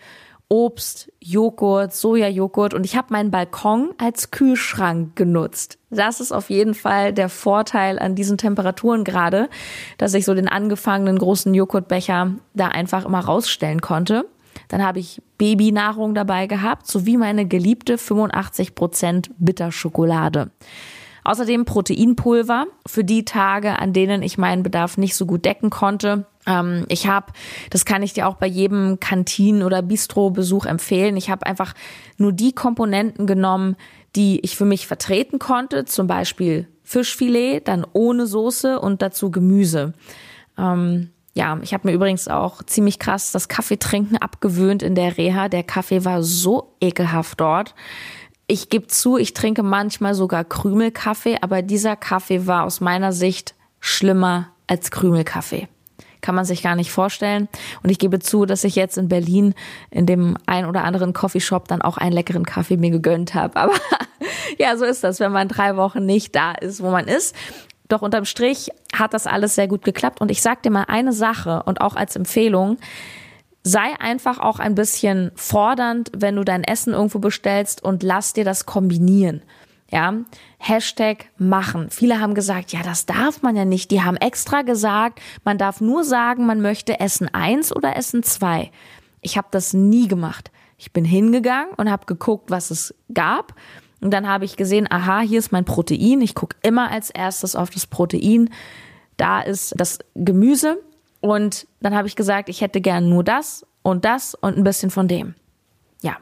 Obst, 0.49 1.09
Joghurt, 1.21 1.93
Sojajoghurt 1.93 2.73
und 2.73 2.83
ich 2.85 2.97
habe 2.97 3.13
meinen 3.13 3.31
Balkon 3.31 3.91
als 3.97 4.29
Kühlschrank 4.29 5.15
genutzt. 5.15 5.77
Das 5.89 6.19
ist 6.19 6.33
auf 6.33 6.49
jeden 6.49 6.73
Fall 6.73 7.13
der 7.13 7.29
Vorteil 7.29 7.97
an 7.97 8.13
diesen 8.13 8.38
Temperaturen 8.38 9.05
gerade, 9.05 9.49
dass 9.97 10.13
ich 10.13 10.25
so 10.25 10.33
den 10.33 10.49
angefangenen 10.49 11.17
großen 11.17 11.53
Joghurtbecher 11.53 12.33
da 12.53 12.67
einfach 12.67 13.05
immer 13.05 13.21
rausstellen 13.21 13.79
konnte. 13.79 14.25
Dann 14.67 14.85
habe 14.85 14.99
ich 14.99 15.21
Babynahrung 15.38 16.13
dabei 16.13 16.47
gehabt, 16.47 16.88
sowie 16.88 17.15
meine 17.15 17.45
geliebte 17.45 17.95
85% 17.95 19.29
Bitterschokolade. 19.38 20.51
Außerdem 21.23 21.65
Proteinpulver 21.65 22.67
für 22.85 23.03
die 23.03 23.25
Tage, 23.25 23.79
an 23.79 23.93
denen 23.93 24.23
ich 24.23 24.38
meinen 24.38 24.63
Bedarf 24.63 24.97
nicht 24.97 25.15
so 25.15 25.25
gut 25.25 25.45
decken 25.45 25.69
konnte. 25.69 26.25
Ähm, 26.45 26.85
ich 26.89 27.07
habe, 27.07 27.33
das 27.69 27.85
kann 27.85 28.03
ich 28.03 28.13
dir 28.13 28.27
auch 28.27 28.35
bei 28.35 28.47
jedem 28.47 28.99
Kantinen- 28.99 29.63
oder 29.63 29.81
Bistro-Besuch 29.81 30.65
empfehlen, 30.65 31.17
ich 31.17 31.29
habe 31.29 31.45
einfach 31.45 31.73
nur 32.17 32.31
die 32.31 32.53
Komponenten 32.53 33.27
genommen, 33.27 33.75
die 34.15 34.39
ich 34.39 34.55
für 34.57 34.65
mich 34.65 34.88
vertreten 34.88 35.39
konnte, 35.39 35.85
zum 35.85 36.07
Beispiel 36.07 36.67
Fischfilet, 36.83 37.67
dann 37.67 37.85
ohne 37.93 38.25
Soße 38.25 38.79
und 38.79 39.01
dazu 39.01 39.29
Gemüse. 39.29 39.93
Ähm, 40.57 41.11
ja, 41.35 41.59
ich 41.61 41.73
habe 41.73 41.88
mir 41.88 41.93
übrigens 41.93 42.27
auch 42.27 42.63
ziemlich 42.63 42.97
krass 42.97 43.31
das 43.31 43.47
Kaffeetrinken 43.47 44.17
abgewöhnt 44.17 44.81
in 44.81 44.95
der 44.95 45.17
Reha. 45.17 45.47
Der 45.47 45.63
Kaffee 45.63 46.03
war 46.03 46.23
so 46.23 46.75
ekelhaft 46.81 47.39
dort 47.39 47.75
ich 48.50 48.70
gebe 48.70 48.88
zu, 48.88 49.18
ich 49.18 49.34
trinke 49.34 49.62
manchmal 49.62 50.15
sogar 50.15 50.44
Krümelkaffee, 50.44 51.38
aber 51.41 51.62
dieser 51.62 51.96
Kaffee 51.96 52.48
war 52.48 52.63
aus 52.63 52.82
meiner 52.82 53.13
Sicht 53.13 53.53
schlimmer 53.79 54.50
als 54.68 54.91
Krümelkaffee. 54.91 55.68
kann 56.22 56.36
man 56.36 56.44
sich 56.44 56.63
gar 56.63 56.75
nicht 56.75 56.91
vorstellen. 56.91 57.48
Und 57.82 57.91
ich 57.91 58.00
gebe 58.00 58.20
zu, 58.20 58.46
dass 58.46 58.65
ich 58.65 58.75
jetzt 58.75 58.98
in 58.98 59.08
Berlin 59.08 59.53
in 59.89 60.06
dem 60.06 60.36
ein 60.48 60.65
oder 60.65 60.84
anderen 60.84 61.13
Coffeeshop 61.13 61.70
dann 61.70 61.82
auch 61.82 61.98
einen 61.98 62.12
leckeren 62.12 62.44
Kaffee 62.44 62.75
mir 62.75 62.89
gegönnt 62.89 63.36
habe. 63.36 63.56
Aber 63.56 63.74
ja, 64.58 64.75
so 64.75 64.84
ist 64.84 65.03
das, 65.03 65.22
wenn 65.22 65.32
man 65.32 65.48
drei 65.48 65.77
Wochen 65.77 66.06
nicht 66.06 66.36
da 66.36 66.51
ist, 66.51 66.84
wo 66.84 66.89
man 66.89 67.08
ist. 67.08 67.36
Doch 67.88 68.01
unterm 68.01 68.25
Strich 68.25 68.70
hat 68.94 69.13
das 69.13 69.27
alles 69.27 69.56
sehr 69.56 69.68
gut 69.68 69.86
geklappt. 69.86 70.20
Und 70.20 70.29
ich 70.29 70.41
sag 70.41 70.63
dir 70.63 70.72
mal 70.72 70.86
eine 70.88 71.13
Sache 71.13 71.63
und 71.65 71.79
auch 71.79 71.96
als 71.96 72.15
Empfehlung. 72.15 72.77
Sei 73.69 73.99
einfach 73.99 74.39
auch 74.39 74.57
ein 74.57 74.73
bisschen 74.73 75.31
fordernd, 75.35 76.09
wenn 76.17 76.35
du 76.35 76.43
dein 76.43 76.63
Essen 76.63 76.93
irgendwo 76.93 77.19
bestellst 77.19 77.83
und 77.83 78.01
lass 78.01 78.33
dir 78.33 78.43
das 78.43 78.65
kombinieren. 78.65 79.43
Ja, 79.91 80.15
Hashtag 80.57 81.25
machen. 81.38 81.91
Viele 81.91 82.19
haben 82.19 82.33
gesagt, 82.33 82.73
ja, 82.73 82.81
das 82.81 83.05
darf 83.05 83.43
man 83.43 83.55
ja 83.55 83.65
nicht. 83.65 83.91
Die 83.91 84.01
haben 84.01 84.17
extra 84.17 84.63
gesagt, 84.63 85.19
man 85.43 85.59
darf 85.59 85.81
nur 85.81 86.03
sagen, 86.03 86.47
man 86.47 86.61
möchte 86.61 86.99
Essen 86.99 87.31
eins 87.31 87.75
oder 87.75 87.95
Essen 87.95 88.23
zwei. 88.23 88.71
Ich 89.21 89.38
habe 89.38 89.49
das 89.51 89.73
nie 89.73 90.07
gemacht. 90.07 90.49
Ich 90.79 90.91
bin 90.91 91.05
hingegangen 91.05 91.73
und 91.77 91.91
habe 91.91 92.07
geguckt, 92.07 92.49
was 92.49 92.71
es 92.71 92.95
gab. 93.13 93.53
Und 94.01 94.11
dann 94.11 94.27
habe 94.27 94.45
ich 94.45 94.57
gesehen, 94.57 94.88
aha, 94.89 95.19
hier 95.19 95.38
ist 95.38 95.51
mein 95.51 95.65
Protein. 95.65 96.21
Ich 96.21 96.33
gucke 96.33 96.57
immer 96.63 96.89
als 96.89 97.11
erstes 97.11 97.55
auf 97.55 97.69
das 97.69 97.85
Protein. 97.85 98.49
Da 99.17 99.41
ist 99.41 99.75
das 99.77 99.99
Gemüse. 100.15 100.81
Und 101.21 101.67
dann 101.81 101.95
habe 101.95 102.07
ich 102.07 102.15
gesagt, 102.15 102.49
ich 102.49 102.61
hätte 102.61 102.81
gern 102.81 103.09
nur 103.09 103.23
das 103.23 103.65
und 103.81 104.05
das 104.05 104.35
und 104.35 104.57
ein 104.57 104.63
bisschen 104.63 104.89
von 104.89 105.07
dem. 105.07 105.35
Ja. 106.01 106.17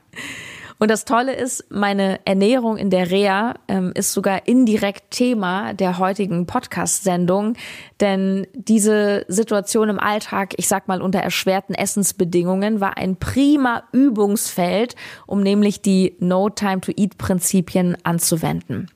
Und 0.79 0.91
das 0.91 1.05
Tolle 1.05 1.33
ist, 1.33 1.65
meine 1.71 2.19
Ernährung 2.25 2.77
in 2.77 2.91
der 2.91 3.09
Reha 3.09 3.55
ähm, 3.67 3.91
ist 3.95 4.13
sogar 4.13 4.47
indirekt 4.47 5.09
Thema 5.09 5.73
der 5.73 5.97
heutigen 5.97 6.45
Podcast-Sendung, 6.45 7.55
denn 7.99 8.45
diese 8.53 9.25
Situation 9.27 9.89
im 9.89 9.99
Alltag, 9.99 10.53
ich 10.57 10.67
sag 10.67 10.87
mal 10.87 11.01
unter 11.01 11.19
erschwerten 11.19 11.73
Essensbedingungen, 11.73 12.79
war 12.79 12.95
ein 12.97 13.15
prima 13.15 13.83
Übungsfeld, 13.91 14.95
um 15.25 15.41
nämlich 15.41 15.81
die 15.81 16.15
No 16.19 16.49
Time 16.49 16.81
to 16.81 16.91
Eat 16.95 17.17
Prinzipien 17.17 17.97
anzuwenden. 18.03 18.91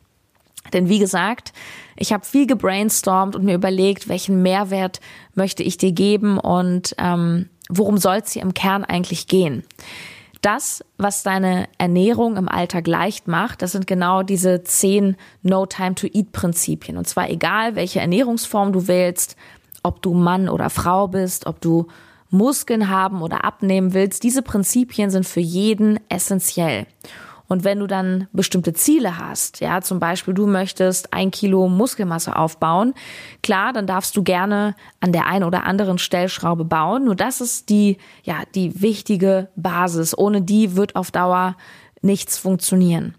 Denn 0.74 0.88
wie 0.88 1.00
gesagt, 1.00 1.52
ich 2.02 2.12
habe 2.12 2.26
viel 2.26 2.48
gebrainstormt 2.48 3.36
und 3.36 3.46
mir 3.46 3.56
überlegt, 3.56 4.10
welchen 4.10 4.42
Mehrwert 4.42 5.00
möchte 5.36 5.64
ich 5.64 5.78
dir 5.78 5.92
geben 5.92 6.38
und 6.38 6.96
ähm, 6.98 7.50
worum 7.70 7.98
soll 7.98 8.18
es 8.18 8.32
hier 8.34 8.42
im 8.42 8.54
Kern 8.54 8.84
eigentlich 8.84 9.28
gehen 9.28 9.64
das, 10.42 10.84
was 10.98 11.24
deine 11.24 11.68
Ernährung 11.78 12.36
im 12.36 12.50
Alltag 12.50 12.88
leicht 12.88 13.28
macht, 13.28 13.62
das 13.62 13.72
sind 13.72 13.86
genau 13.86 14.24
diese 14.24 14.64
zehn 14.64 15.16
No 15.44 15.68
Time 15.68 15.96
to 15.96 16.08
Eat 16.12 16.32
Prinzipien. 16.32 16.98
Und 16.98 17.08
zwar 17.08 17.30
egal, 17.30 17.76
welche 17.76 18.00
Ernährungsform 18.00 18.74
du 18.74 18.88
wählst, 18.88 19.36
ob 19.84 20.02
du 20.02 20.14
Mann 20.14 20.50
oder 20.50 20.70
Frau 20.70 21.08
bist, 21.08 21.46
ob 21.46 21.62
du 21.62 21.88
Muskeln 22.30 22.90
haben 22.90 23.22
oder 23.22 23.44
abnehmen 23.46 23.94
willst, 23.94 24.24
diese 24.24 24.42
Prinzipien 24.42 25.12
sind 25.12 25.28
für 25.28 25.42
jeden 25.42 26.00
essentiell. 26.10 26.88
Und 27.52 27.66
wenn 27.66 27.80
du 27.80 27.88
dann 27.88 28.30
bestimmte 28.32 28.72
Ziele 28.72 29.18
hast, 29.18 29.60
ja, 29.60 29.82
zum 29.82 30.00
Beispiel 30.00 30.34
du 30.34 30.48
möchtest 30.48 31.12
ein 31.12 31.32
Kilo 31.32 31.68
Muskelmasse 31.68 32.38
aufbauen, 32.38 32.94
klar, 33.44 33.74
dann 33.74 33.88
darfst 33.88 34.16
du 34.16 34.24
gerne 34.24 34.74
an 35.02 35.12
der 35.12 35.28
einen 35.28 35.44
oder 35.44 35.66
anderen 35.66 35.98
Stellschraube 35.98 36.64
bauen. 36.64 37.04
Nur 37.04 37.16
das 37.18 37.42
ist 37.42 37.68
die, 37.68 37.98
ja, 38.24 38.44
die 38.56 38.82
wichtige 38.82 39.50
Basis. 39.58 40.18
Ohne 40.18 40.42
die 40.42 40.78
wird 40.78 40.96
auf 40.96 41.12
Dauer 41.12 41.58
nichts 42.02 42.38
funktionieren. 42.38 43.16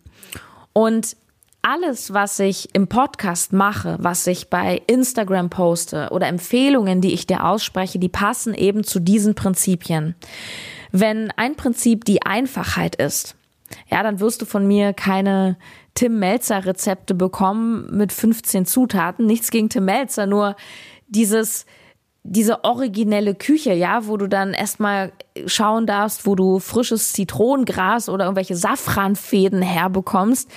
Und 0.73 1.15
alles, 1.61 2.15
was 2.15 2.39
ich 2.39 2.75
im 2.75 2.89
Podcast 2.89 3.53
mache, 3.53 3.99
was 4.01 4.27
ich 4.27 4.49
bei 4.49 4.81
Instagram 4.87 5.51
poste 5.51 6.09
oder 6.11 6.27
Empfehlungen, 6.29 7.03
die 7.03 7.13
ich 7.13 7.27
dir 7.27 7.45
ausspreche, 7.45 7.99
die 7.99 8.09
passen 8.09 8.55
eben 8.55 8.83
zu 8.83 8.99
diesen 8.99 9.35
Prinzipien. 9.35 10.15
Wenn 10.91 11.31
ein 11.37 11.55
Prinzip 11.55 12.07
die 12.07 12.23
Einfachheit 12.23 12.97
ist, 12.97 13.37
ja, 13.91 14.03
dann 14.03 14.21
wirst 14.21 14.43
du 14.43 14.47
von 14.47 14.67
mir 14.67 14.93
keine 14.93 15.57
Tim 15.95 16.19
Melzer 16.19 16.65
Rezepte 16.65 17.15
bekommen 17.15 17.89
mit 17.91 18.13
15 18.13 18.67
Zutaten. 18.67 19.27
Nichts 19.27 19.51
gegen 19.51 19.69
Tim 19.69 19.85
Melzer, 19.85 20.27
nur 20.27 20.57
dieses, 21.09 21.67
diese 22.23 22.65
originelle 22.65 23.35
Küche, 23.35 23.75
ja, 23.75 24.07
wo 24.07 24.17
du 24.17 24.29
dann 24.29 24.55
erstmal 24.55 25.13
schauen 25.47 25.87
darfst, 25.87 26.27
wo 26.27 26.35
du 26.35 26.61
frisches 26.61 27.13
Zitronengras 27.13 28.09
oder 28.09 28.25
irgendwelche 28.25 28.57
Safranfäden 28.57 29.61
herbekommst, 29.61 30.51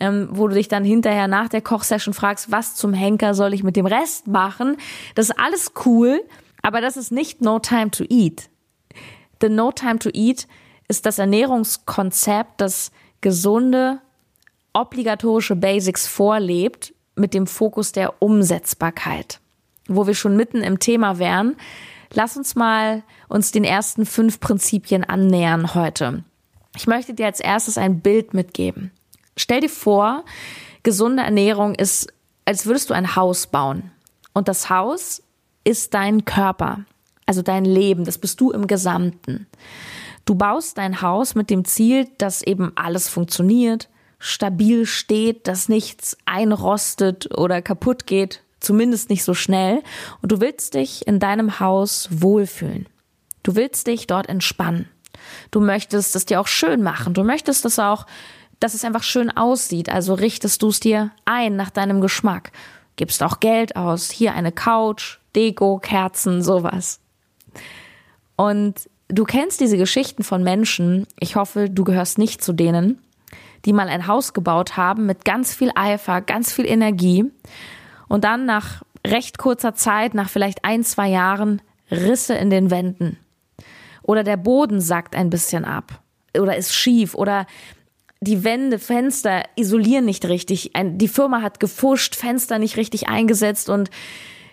ähm, 0.00 0.28
wo 0.32 0.48
du 0.48 0.54
dich 0.54 0.68
dann 0.68 0.84
hinterher 0.84 1.28
nach 1.28 1.48
der 1.48 1.62
Kochsession 1.62 2.12
fragst, 2.12 2.50
was 2.50 2.74
zum 2.74 2.92
Henker 2.92 3.34
soll 3.34 3.54
ich 3.54 3.62
mit 3.62 3.76
dem 3.76 3.86
Rest 3.86 4.26
machen? 4.26 4.76
Das 5.14 5.30
ist 5.30 5.38
alles 5.38 5.72
cool, 5.86 6.20
aber 6.60 6.80
das 6.80 6.96
ist 6.96 7.12
nicht 7.12 7.40
No 7.40 7.60
Time 7.60 7.90
to 7.90 8.04
Eat. 8.08 8.50
The 9.40 9.48
No 9.48 9.72
Time 9.72 9.98
to 10.00 10.10
Eat 10.12 10.46
ist 10.92 11.06
das 11.06 11.18
Ernährungskonzept, 11.18 12.60
das 12.60 12.92
gesunde, 13.22 13.98
obligatorische 14.74 15.56
Basics 15.56 16.06
vorlebt, 16.06 16.92
mit 17.14 17.32
dem 17.32 17.46
Fokus 17.46 17.92
der 17.92 18.20
Umsetzbarkeit. 18.22 19.40
Wo 19.88 20.06
wir 20.06 20.14
schon 20.14 20.36
mitten 20.36 20.58
im 20.58 20.78
Thema 20.80 21.18
wären, 21.18 21.56
lass 22.12 22.36
uns 22.36 22.56
mal 22.56 23.02
uns 23.28 23.52
den 23.52 23.64
ersten 23.64 24.04
fünf 24.04 24.38
Prinzipien 24.38 25.02
annähern 25.02 25.74
heute. 25.74 26.24
Ich 26.76 26.86
möchte 26.86 27.14
dir 27.14 27.24
als 27.24 27.40
erstes 27.40 27.78
ein 27.78 28.00
Bild 28.00 28.34
mitgeben. 28.34 28.90
Stell 29.38 29.60
dir 29.60 29.70
vor, 29.70 30.26
gesunde 30.82 31.22
Ernährung 31.22 31.74
ist, 31.74 32.12
als 32.44 32.66
würdest 32.66 32.90
du 32.90 32.94
ein 32.94 33.16
Haus 33.16 33.46
bauen. 33.46 33.92
Und 34.34 34.46
das 34.46 34.68
Haus 34.68 35.22
ist 35.64 35.94
dein 35.94 36.26
Körper, 36.26 36.80
also 37.24 37.40
dein 37.40 37.64
Leben, 37.64 38.04
das 38.04 38.18
bist 38.18 38.42
du 38.42 38.50
im 38.50 38.66
Gesamten. 38.66 39.46
Du 40.24 40.34
baust 40.34 40.78
dein 40.78 41.02
Haus 41.02 41.34
mit 41.34 41.50
dem 41.50 41.64
Ziel, 41.64 42.08
dass 42.18 42.42
eben 42.42 42.72
alles 42.76 43.08
funktioniert, 43.08 43.88
stabil 44.18 44.86
steht, 44.86 45.48
dass 45.48 45.68
nichts 45.68 46.16
einrostet 46.26 47.36
oder 47.36 47.60
kaputt 47.60 48.06
geht, 48.06 48.42
zumindest 48.60 49.10
nicht 49.10 49.24
so 49.24 49.34
schnell. 49.34 49.82
Und 50.20 50.30
du 50.30 50.40
willst 50.40 50.74
dich 50.74 51.06
in 51.06 51.18
deinem 51.18 51.58
Haus 51.58 52.08
wohlfühlen. 52.10 52.88
Du 53.42 53.56
willst 53.56 53.88
dich 53.88 54.06
dort 54.06 54.28
entspannen. 54.28 54.88
Du 55.50 55.60
möchtest 55.60 56.14
es 56.14 56.24
dir 56.24 56.40
auch 56.40 56.46
schön 56.46 56.82
machen. 56.82 57.14
Du 57.14 57.24
möchtest 57.24 57.64
es 57.64 57.78
auch, 57.78 58.06
dass 58.60 58.74
es 58.74 58.84
einfach 58.84 59.02
schön 59.02 59.30
aussieht. 59.30 59.88
Also 59.88 60.14
richtest 60.14 60.62
du 60.62 60.68
es 60.68 60.78
dir 60.78 61.10
ein 61.24 61.56
nach 61.56 61.70
deinem 61.70 62.00
Geschmack. 62.00 62.52
Gibst 62.94 63.22
auch 63.22 63.40
Geld 63.40 63.74
aus. 63.74 64.10
Hier 64.10 64.34
eine 64.34 64.52
Couch, 64.52 65.18
Deko, 65.34 65.78
Kerzen, 65.78 66.42
sowas. 66.42 67.00
Und 68.36 68.88
Du 69.12 69.24
kennst 69.24 69.60
diese 69.60 69.76
Geschichten 69.76 70.24
von 70.24 70.42
Menschen, 70.42 71.06
ich 71.20 71.36
hoffe, 71.36 71.68
du 71.68 71.84
gehörst 71.84 72.16
nicht 72.16 72.42
zu 72.42 72.54
denen, 72.54 72.98
die 73.66 73.74
mal 73.74 73.90
ein 73.90 74.06
Haus 74.06 74.32
gebaut 74.32 74.78
haben 74.78 75.04
mit 75.04 75.26
ganz 75.26 75.54
viel 75.54 75.70
Eifer, 75.74 76.22
ganz 76.22 76.50
viel 76.50 76.64
Energie 76.64 77.26
und 78.08 78.24
dann 78.24 78.46
nach 78.46 78.82
recht 79.06 79.36
kurzer 79.36 79.74
Zeit, 79.74 80.14
nach 80.14 80.30
vielleicht 80.30 80.64
ein, 80.64 80.82
zwei 80.82 81.10
Jahren, 81.10 81.60
Risse 81.90 82.32
in 82.32 82.48
den 82.48 82.70
Wänden. 82.70 83.18
Oder 84.02 84.24
der 84.24 84.38
Boden 84.38 84.80
sackt 84.80 85.14
ein 85.14 85.28
bisschen 85.28 85.66
ab 85.66 86.00
oder 86.34 86.56
ist 86.56 86.74
schief 86.74 87.14
oder 87.14 87.46
die 88.22 88.44
Wände, 88.44 88.78
Fenster 88.78 89.42
isolieren 89.56 90.06
nicht 90.06 90.24
richtig. 90.24 90.72
die 90.74 91.08
Firma 91.08 91.42
hat 91.42 91.60
gefuscht, 91.60 92.16
Fenster 92.16 92.58
nicht 92.58 92.78
richtig 92.78 93.10
eingesetzt 93.10 93.68
und 93.68 93.90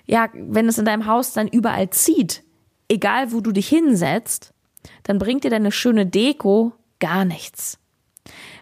ja, 0.05 0.27
wenn 0.33 0.67
es 0.67 0.77
in 0.77 0.83
deinem 0.83 1.05
Haus 1.05 1.31
dann 1.31 1.47
überall 1.47 1.91
zieht, 1.91 2.43
egal 2.89 3.31
wo 3.31 3.39
du 3.39 3.51
dich 3.51 3.69
hinsetzt, 3.69 4.53
dann 5.03 5.19
bringt 5.19 5.43
dir 5.43 5.49
deine 5.49 5.71
schöne 5.71 6.05
Deko 6.05 6.73
gar 6.99 7.23
nichts. 7.23 7.77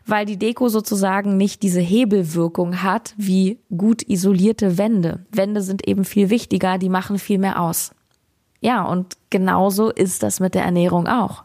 Weil 0.06 0.26
die 0.26 0.38
Deko 0.38 0.70
sozusagen 0.70 1.36
nicht 1.36 1.64
diese 1.64 1.82
Hebelwirkung 1.82 2.84
hat 2.84 3.14
wie 3.18 3.60
gut 3.76 4.04
isolierte 4.04 4.78
Wände. 4.78 5.26
Wände 5.32 5.62
sind 5.62 5.88
eben 5.88 6.06
viel 6.06 6.30
wichtiger, 6.30 6.78
die 6.78 6.90
machen 6.90 7.20
viel 7.20 7.40
mehr 7.40 7.62
aus. 7.62 7.92
Ja, 8.62 8.84
und 8.84 9.18
genauso 9.30 9.90
ist 9.90 10.24
das 10.24 10.40
mit 10.40 10.56
der 10.56 10.64
Ernährung 10.64 11.08
auch. 11.08 11.44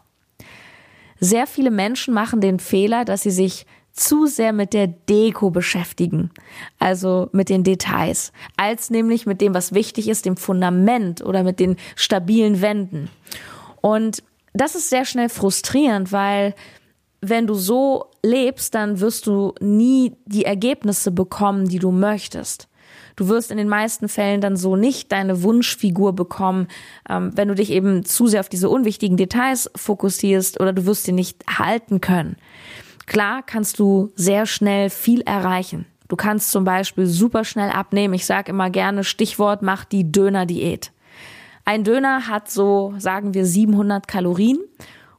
Sehr 1.19 1.47
viele 1.47 1.71
Menschen 1.71 2.13
machen 2.13 2.41
den 2.41 2.59
Fehler, 2.59 3.05
dass 3.05 3.23
sie 3.23 3.31
sich 3.31 3.65
zu 3.93 4.25
sehr 4.25 4.53
mit 4.53 4.73
der 4.73 4.87
Deko 4.87 5.51
beschäftigen, 5.51 6.31
also 6.79 7.29
mit 7.31 7.49
den 7.49 7.63
Details, 7.63 8.33
als 8.57 8.89
nämlich 8.89 9.25
mit 9.25 9.39
dem, 9.39 9.53
was 9.53 9.73
wichtig 9.73 10.09
ist, 10.09 10.25
dem 10.25 10.35
Fundament 10.35 11.23
oder 11.23 11.43
mit 11.43 11.59
den 11.59 11.77
stabilen 11.95 12.61
Wänden. 12.61 13.09
Und 13.81 14.23
das 14.53 14.75
ist 14.75 14.89
sehr 14.89 15.05
schnell 15.05 15.29
frustrierend, 15.29 16.11
weil 16.11 16.55
wenn 17.21 17.47
du 17.47 17.53
so 17.53 18.05
lebst, 18.23 18.75
dann 18.75 18.99
wirst 18.99 19.27
du 19.27 19.53
nie 19.61 20.13
die 20.25 20.45
Ergebnisse 20.45 21.11
bekommen, 21.11 21.69
die 21.69 21.79
du 21.79 21.91
möchtest. 21.91 22.67
Du 23.15 23.27
wirst 23.27 23.51
in 23.51 23.57
den 23.57 23.69
meisten 23.69 24.09
Fällen 24.09 24.41
dann 24.41 24.57
so 24.57 24.75
nicht 24.75 25.11
deine 25.11 25.43
Wunschfigur 25.43 26.13
bekommen, 26.13 26.67
ähm, 27.09 27.31
wenn 27.35 27.47
du 27.47 27.55
dich 27.55 27.69
eben 27.71 28.05
zu 28.05 28.27
sehr 28.27 28.39
auf 28.39 28.49
diese 28.49 28.69
unwichtigen 28.69 29.17
Details 29.17 29.69
fokussierst 29.75 30.59
oder 30.59 30.73
du 30.73 30.85
wirst 30.85 31.03
sie 31.03 31.11
nicht 31.11 31.43
halten 31.47 32.01
können. 32.01 32.37
Klar 33.05 33.43
kannst 33.43 33.79
du 33.79 34.11
sehr 34.15 34.45
schnell 34.45 34.89
viel 34.89 35.21
erreichen. 35.21 35.85
Du 36.07 36.15
kannst 36.15 36.51
zum 36.51 36.63
Beispiel 36.63 37.07
super 37.07 37.43
schnell 37.43 37.69
abnehmen. 37.69 38.13
Ich 38.13 38.25
sage 38.25 38.51
immer 38.51 38.69
gerne 38.69 39.03
Stichwort, 39.03 39.61
mach 39.61 39.85
die 39.85 40.11
Döner-Diät. 40.11 40.91
Ein 41.65 41.83
Döner 41.83 42.27
hat 42.27 42.51
so, 42.51 42.93
sagen 42.97 43.33
wir, 43.33 43.45
700 43.45 44.07
Kalorien. 44.07 44.59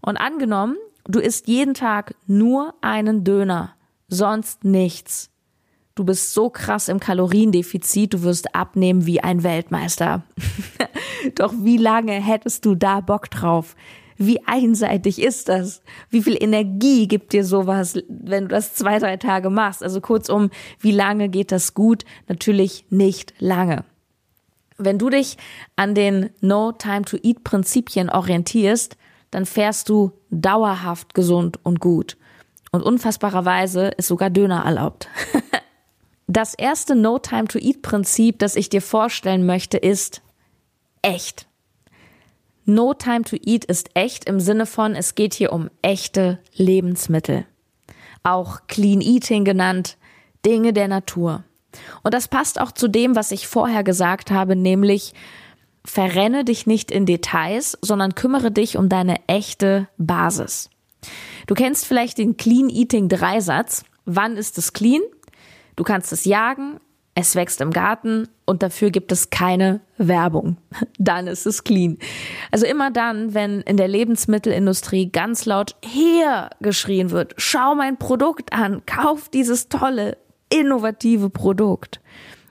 Und 0.00 0.16
angenommen, 0.16 0.76
du 1.04 1.18
isst 1.18 1.48
jeden 1.48 1.74
Tag 1.74 2.14
nur 2.26 2.74
einen 2.80 3.24
Döner, 3.24 3.74
sonst 4.08 4.64
nichts. 4.64 5.30
Du 5.94 6.04
bist 6.04 6.34
so 6.34 6.50
krass 6.50 6.88
im 6.88 7.00
Kaloriendefizit, 7.00 8.14
du 8.14 8.22
wirst 8.22 8.54
abnehmen 8.54 9.06
wie 9.06 9.20
ein 9.20 9.42
Weltmeister. 9.42 10.24
Doch 11.36 11.54
wie 11.56 11.76
lange 11.78 12.12
hättest 12.12 12.64
du 12.64 12.74
da 12.74 13.00
Bock 13.00 13.30
drauf? 13.30 13.76
Wie 14.16 14.46
einseitig 14.46 15.20
ist 15.20 15.48
das? 15.48 15.82
Wie 16.10 16.22
viel 16.22 16.40
Energie 16.40 17.08
gibt 17.08 17.32
dir 17.32 17.44
sowas, 17.44 17.98
wenn 18.08 18.44
du 18.44 18.48
das 18.48 18.74
zwei, 18.74 18.98
drei 18.98 19.16
Tage 19.16 19.50
machst? 19.50 19.82
Also 19.82 20.00
kurzum, 20.00 20.50
wie 20.80 20.92
lange 20.92 21.28
geht 21.28 21.52
das 21.52 21.74
gut? 21.74 22.04
Natürlich 22.28 22.86
nicht 22.90 23.34
lange. 23.38 23.84
Wenn 24.76 24.98
du 24.98 25.10
dich 25.10 25.36
an 25.76 25.94
den 25.94 26.30
No 26.40 26.72
Time 26.72 27.02
to 27.02 27.16
Eat 27.22 27.44
Prinzipien 27.44 28.10
orientierst, 28.10 28.96
dann 29.30 29.46
fährst 29.46 29.88
du 29.88 30.12
dauerhaft 30.30 31.14
gesund 31.14 31.58
und 31.62 31.80
gut. 31.80 32.16
Und 32.72 32.82
unfassbarerweise 32.82 33.88
ist 33.96 34.08
sogar 34.08 34.30
Döner 34.30 34.64
erlaubt. 34.64 35.08
das 36.26 36.54
erste 36.54 36.96
No 36.96 37.18
Time 37.18 37.44
to 37.44 37.58
Eat 37.58 37.82
Prinzip, 37.82 38.38
das 38.40 38.56
ich 38.56 38.68
dir 38.68 38.82
vorstellen 38.82 39.46
möchte, 39.46 39.76
ist 39.76 40.22
echt. 41.02 41.46
No 42.64 42.94
Time 42.94 43.22
to 43.22 43.36
Eat 43.44 43.64
ist 43.64 43.90
echt 43.94 44.24
im 44.24 44.40
Sinne 44.40 44.66
von, 44.66 44.94
es 44.94 45.14
geht 45.14 45.34
hier 45.34 45.52
um 45.52 45.70
echte 45.82 46.38
Lebensmittel. 46.54 47.46
Auch 48.22 48.60
Clean 48.68 49.00
Eating 49.00 49.44
genannt, 49.44 49.98
Dinge 50.46 50.72
der 50.72 50.88
Natur. 50.88 51.44
Und 52.02 52.14
das 52.14 52.28
passt 52.28 52.60
auch 52.60 52.72
zu 52.72 52.88
dem, 52.88 53.16
was 53.16 53.32
ich 53.32 53.46
vorher 53.46 53.84
gesagt 53.84 54.30
habe, 54.30 54.56
nämlich 54.56 55.12
verrenne 55.84 56.44
dich 56.44 56.66
nicht 56.66 56.90
in 56.90 57.04
Details, 57.04 57.76
sondern 57.82 58.14
kümmere 58.14 58.50
dich 58.50 58.78
um 58.78 58.88
deine 58.88 59.16
echte 59.26 59.88
Basis. 59.98 60.70
Du 61.46 61.54
kennst 61.54 61.84
vielleicht 61.84 62.16
den 62.16 62.36
Clean 62.38 62.70
Eating 62.70 63.08
Dreisatz. 63.08 63.84
Wann 64.06 64.36
ist 64.36 64.56
es 64.56 64.72
clean? 64.72 65.02
Du 65.76 65.84
kannst 65.84 66.12
es 66.12 66.24
jagen, 66.24 66.78
es 67.14 67.36
wächst 67.36 67.60
im 67.60 67.70
Garten 67.70 68.28
und 68.44 68.62
dafür 68.62 68.90
gibt 68.90 69.12
es 69.12 69.30
keine 69.30 69.80
Werbung. 69.98 70.56
Dann 70.98 71.26
ist 71.26 71.46
es 71.46 71.62
clean. 71.62 71.98
Also 72.50 72.66
immer 72.66 72.90
dann, 72.90 73.34
wenn 73.34 73.60
in 73.60 73.76
der 73.76 73.88
Lebensmittelindustrie 73.88 75.10
ganz 75.10 75.46
laut 75.46 75.76
hier 75.84 76.50
geschrien 76.60 77.10
wird, 77.10 77.34
schau 77.36 77.74
mein 77.74 77.98
Produkt 77.98 78.52
an, 78.52 78.84
kauf 78.86 79.28
dieses 79.28 79.68
tolle, 79.68 80.18
innovative 80.52 81.30
Produkt. 81.30 82.00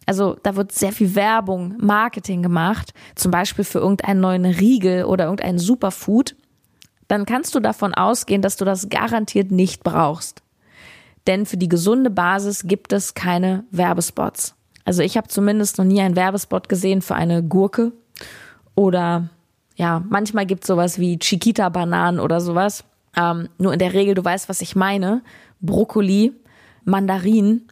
Also 0.05 0.38
da 0.43 0.55
wird 0.55 0.72
sehr 0.72 0.91
viel 0.91 1.15
Werbung, 1.15 1.75
Marketing 1.79 2.41
gemacht, 2.41 2.93
zum 3.15 3.32
Beispiel 3.32 3.65
für 3.65 3.79
irgendeinen 3.79 4.22
neuen 4.22 4.46
Riegel 4.46 5.05
oder 5.05 5.25
irgendein 5.25 5.60
Superfood. 5.60 6.36
Dann 7.08 7.25
kannst 7.25 7.53
du 7.55 7.60
davon 7.60 7.93
ausgehen, 7.93 8.41
dass 8.41 8.58
du 8.58 8.65
das 8.65 8.89
garantiert 8.89 9.51
nicht 9.51 9.84
brauchst 9.84 10.42
denn 11.27 11.46
für 11.46 11.58
die 11.58 11.70
gesunde 11.70 12.10
Basis 12.10 12.63
gibt 12.68 12.94
es 12.94 13.13
keine 13.13 13.63
Werbespots. 13.72 14.56
Also 14.86 15.01
ich 15.01 15.15
habe 15.18 15.27
zumindest 15.27 15.77
noch 15.77 15.86
nie 15.86 16.01
einen 16.01 16.15
Werbespot 16.15 16.68
gesehen 16.68 17.01
für 17.01 17.15
eine 17.15 17.44
Gurke 17.44 17.94
oder 18.75 19.30
ja, 19.75 20.03
manchmal 20.08 20.46
gibt 20.46 20.63
es 20.63 20.68
sowas 20.68 21.00
wie 21.00 21.18
Chiquita-Bananen 21.18 22.20
oder 22.20 22.42
sowas. 22.42 22.84
Ähm, 23.15 23.50
nur 23.58 23.74
in 23.74 23.80
der 23.80 23.94
Regel, 23.94 24.13
du 24.13 24.24
weißt, 24.24 24.50
was 24.50 24.62
ich 24.62 24.75
meine. 24.75 25.24
Brokkoli, 25.62 26.34
Mandarinen 26.84 27.68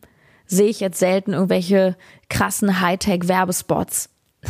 sehe 0.45 0.67
ich 0.67 0.79
jetzt 0.79 0.99
selten 0.99 1.33
irgendwelche 1.33 1.95
krassen 2.29 2.81
Hightech-Werbespots. 2.81 4.09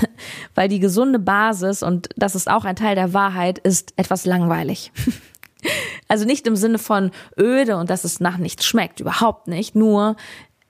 Weil 0.55 0.69
die 0.69 0.79
gesunde 0.79 1.19
Basis, 1.19 1.83
und 1.83 2.09
das 2.15 2.35
ist 2.35 2.49
auch 2.49 2.63
ein 2.63 2.75
Teil 2.75 2.95
der 2.95 3.13
Wahrheit, 3.13 3.59
ist 3.59 3.93
etwas 3.97 4.25
langweilig. 4.25 4.91
Also 6.11 6.25
nicht 6.25 6.45
im 6.45 6.57
Sinne 6.57 6.77
von 6.77 7.11
öde 7.39 7.77
und 7.77 7.89
dass 7.89 8.03
es 8.03 8.19
nach 8.19 8.37
nichts 8.37 8.65
schmeckt, 8.65 8.99
überhaupt 8.99 9.47
nicht. 9.47 9.75
Nur, 9.75 10.17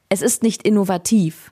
es 0.07 0.21
ist 0.21 0.43
nicht 0.43 0.61
innovativ. 0.61 1.51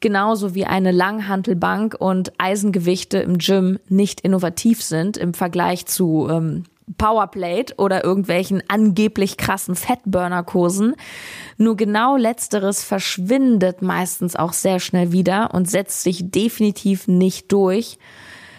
Genauso 0.00 0.56
wie 0.56 0.64
eine 0.64 0.90
Langhantelbank 0.90 1.94
und 1.96 2.32
Eisengewichte 2.38 3.18
im 3.18 3.38
Gym 3.38 3.78
nicht 3.88 4.22
innovativ 4.22 4.82
sind 4.82 5.16
im 5.16 5.32
Vergleich 5.32 5.86
zu 5.86 6.26
ähm, 6.28 6.64
Powerplate 6.98 7.74
oder 7.76 8.02
irgendwelchen 8.02 8.64
angeblich 8.66 9.36
krassen 9.36 9.76
Fettburner-Kursen. 9.76 10.96
Nur 11.56 11.76
genau 11.76 12.16
letzteres 12.16 12.82
verschwindet 12.82 13.80
meistens 13.80 14.34
auch 14.34 14.54
sehr 14.54 14.80
schnell 14.80 15.12
wieder 15.12 15.54
und 15.54 15.70
setzt 15.70 16.02
sich 16.02 16.32
definitiv 16.32 17.06
nicht 17.06 17.52
durch. 17.52 17.96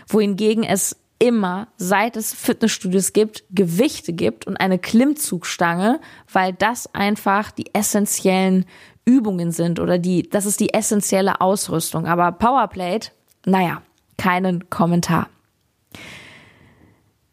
Wohingegen 0.08 0.64
es 0.64 0.96
immer, 1.22 1.68
seit 1.78 2.18
es 2.18 2.34
Fitnessstudios 2.34 3.14
gibt, 3.14 3.44
Gewichte 3.52 4.12
gibt 4.12 4.48
und 4.48 4.58
eine 4.58 4.80
Klimmzugstange, 4.80 6.02
weil 6.34 6.52
das 6.54 6.94
einfach 6.96 7.52
die 7.52 7.74
essentiellen 7.76 8.66
Übungen 9.06 9.52
sind 9.52 9.80
oder 9.80 10.00
die, 10.00 10.24
das 10.24 10.48
ist 10.48 10.60
die 10.60 10.74
essentielle 10.74 11.40
Ausrüstung. 11.40 12.08
Aber 12.08 12.32
Powerplate, 12.32 13.12
naja, 13.46 13.84
keinen 14.18 14.70
Kommentar. 14.72 15.30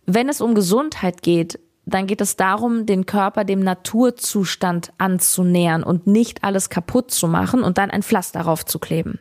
Wenn 0.04 0.28
es 0.28 0.42
um 0.42 0.54
Gesundheit 0.54 1.22
geht, 1.22 1.58
dann 1.86 2.06
geht 2.06 2.20
es 2.20 2.36
darum, 2.36 2.84
den 2.84 3.06
Körper 3.06 3.44
dem 3.44 3.60
Naturzustand 3.60 4.92
anzunähern 4.98 5.82
und 5.82 6.06
nicht 6.06 6.44
alles 6.44 6.68
kaputt 6.68 7.10
zu 7.10 7.26
machen 7.26 7.62
und 7.62 7.78
dann 7.78 7.90
ein 7.90 8.02
Pflaster 8.02 8.40
darauf 8.40 8.66
zu 8.66 8.78
kleben 8.78 9.18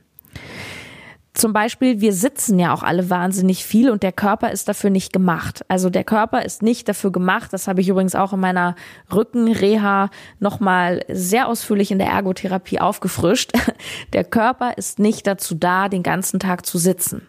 zum 1.37 1.53
Beispiel, 1.53 2.01
wir 2.01 2.13
sitzen 2.13 2.59
ja 2.59 2.73
auch 2.73 2.83
alle 2.83 3.09
wahnsinnig 3.09 3.63
viel 3.63 3.89
und 3.89 4.03
der 4.03 4.11
Körper 4.11 4.51
ist 4.51 4.67
dafür 4.67 4.89
nicht 4.89 5.13
gemacht. 5.13 5.63
Also 5.67 5.89
der 5.89 6.03
Körper 6.03 6.43
ist 6.43 6.61
nicht 6.61 6.89
dafür 6.89 7.11
gemacht. 7.11 7.53
Das 7.53 7.67
habe 7.67 7.81
ich 7.81 7.89
übrigens 7.89 8.15
auch 8.15 8.33
in 8.33 8.39
meiner 8.39 8.75
Rückenreha 9.13 10.09
nochmal 10.39 11.03
sehr 11.07 11.47
ausführlich 11.47 11.91
in 11.91 11.99
der 11.99 12.07
Ergotherapie 12.07 12.79
aufgefrischt. 12.79 13.51
Der 14.13 14.23
Körper 14.23 14.77
ist 14.77 14.99
nicht 14.99 15.27
dazu 15.27 15.55
da, 15.55 15.89
den 15.89 16.03
ganzen 16.03 16.39
Tag 16.39 16.65
zu 16.65 16.77
sitzen. 16.77 17.27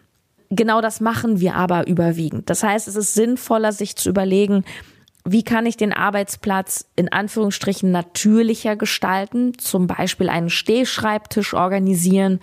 Genau 0.49 0.81
das 0.81 0.99
machen 0.99 1.39
wir 1.39 1.55
aber 1.55 1.87
überwiegend. 1.87 2.49
Das 2.49 2.63
heißt, 2.63 2.87
es 2.87 2.95
ist 2.95 3.13
sinnvoller, 3.13 3.71
sich 3.71 3.95
zu 3.95 4.09
überlegen, 4.09 4.63
wie 5.25 5.43
kann 5.43 5.65
ich 5.65 5.77
den 5.77 5.93
Arbeitsplatz 5.93 6.89
in 6.95 7.11
Anführungsstrichen 7.11 7.91
natürlicher 7.91 8.75
gestalten, 8.75 9.57
zum 9.59 9.85
Beispiel 9.85 10.29
einen 10.29 10.49
Stehschreibtisch 10.49 11.53
organisieren 11.53 12.39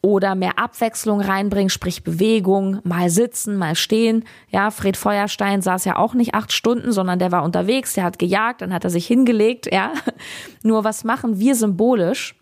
oder 0.00 0.34
mehr 0.34 0.58
Abwechslung 0.58 1.20
reinbringen, 1.20 1.70
sprich 1.70 2.04
Bewegung, 2.04 2.80
mal 2.84 3.10
sitzen, 3.10 3.56
mal 3.56 3.74
stehen. 3.74 4.24
Ja, 4.48 4.70
Fred 4.70 4.96
Feuerstein 4.96 5.60
saß 5.60 5.84
ja 5.84 5.96
auch 5.96 6.14
nicht 6.14 6.34
acht 6.34 6.52
Stunden, 6.52 6.92
sondern 6.92 7.18
der 7.18 7.32
war 7.32 7.42
unterwegs, 7.42 7.94
der 7.94 8.04
hat 8.04 8.18
gejagt, 8.18 8.62
dann 8.62 8.72
hat 8.72 8.84
er 8.84 8.90
sich 8.90 9.06
hingelegt, 9.06 9.72
ja. 9.72 9.92
Nur 10.62 10.84
was 10.84 11.02
machen 11.02 11.40
wir 11.40 11.54
symbolisch? 11.54 12.36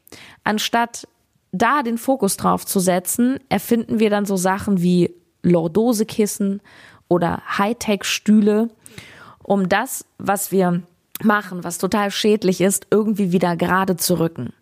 Anstatt 0.44 1.08
da 1.52 1.82
den 1.82 1.96
Fokus 1.96 2.36
drauf 2.36 2.66
zu 2.66 2.78
setzen, 2.78 3.38
erfinden 3.48 3.98
wir 3.98 4.10
dann 4.10 4.26
so 4.26 4.36
Sachen 4.36 4.82
wie 4.82 5.14
Lordosekissen 5.42 6.60
oder 7.08 7.42
Hightech-Stühle, 7.56 8.68
um 9.42 9.68
das, 9.68 10.04
was 10.18 10.52
wir 10.52 10.82
machen, 11.22 11.64
was 11.64 11.78
total 11.78 12.10
schädlich 12.10 12.60
ist, 12.60 12.86
irgendwie 12.90 13.32
wieder 13.32 13.56
gerade 13.56 13.96
zu 13.96 14.18
rücken. 14.18 14.52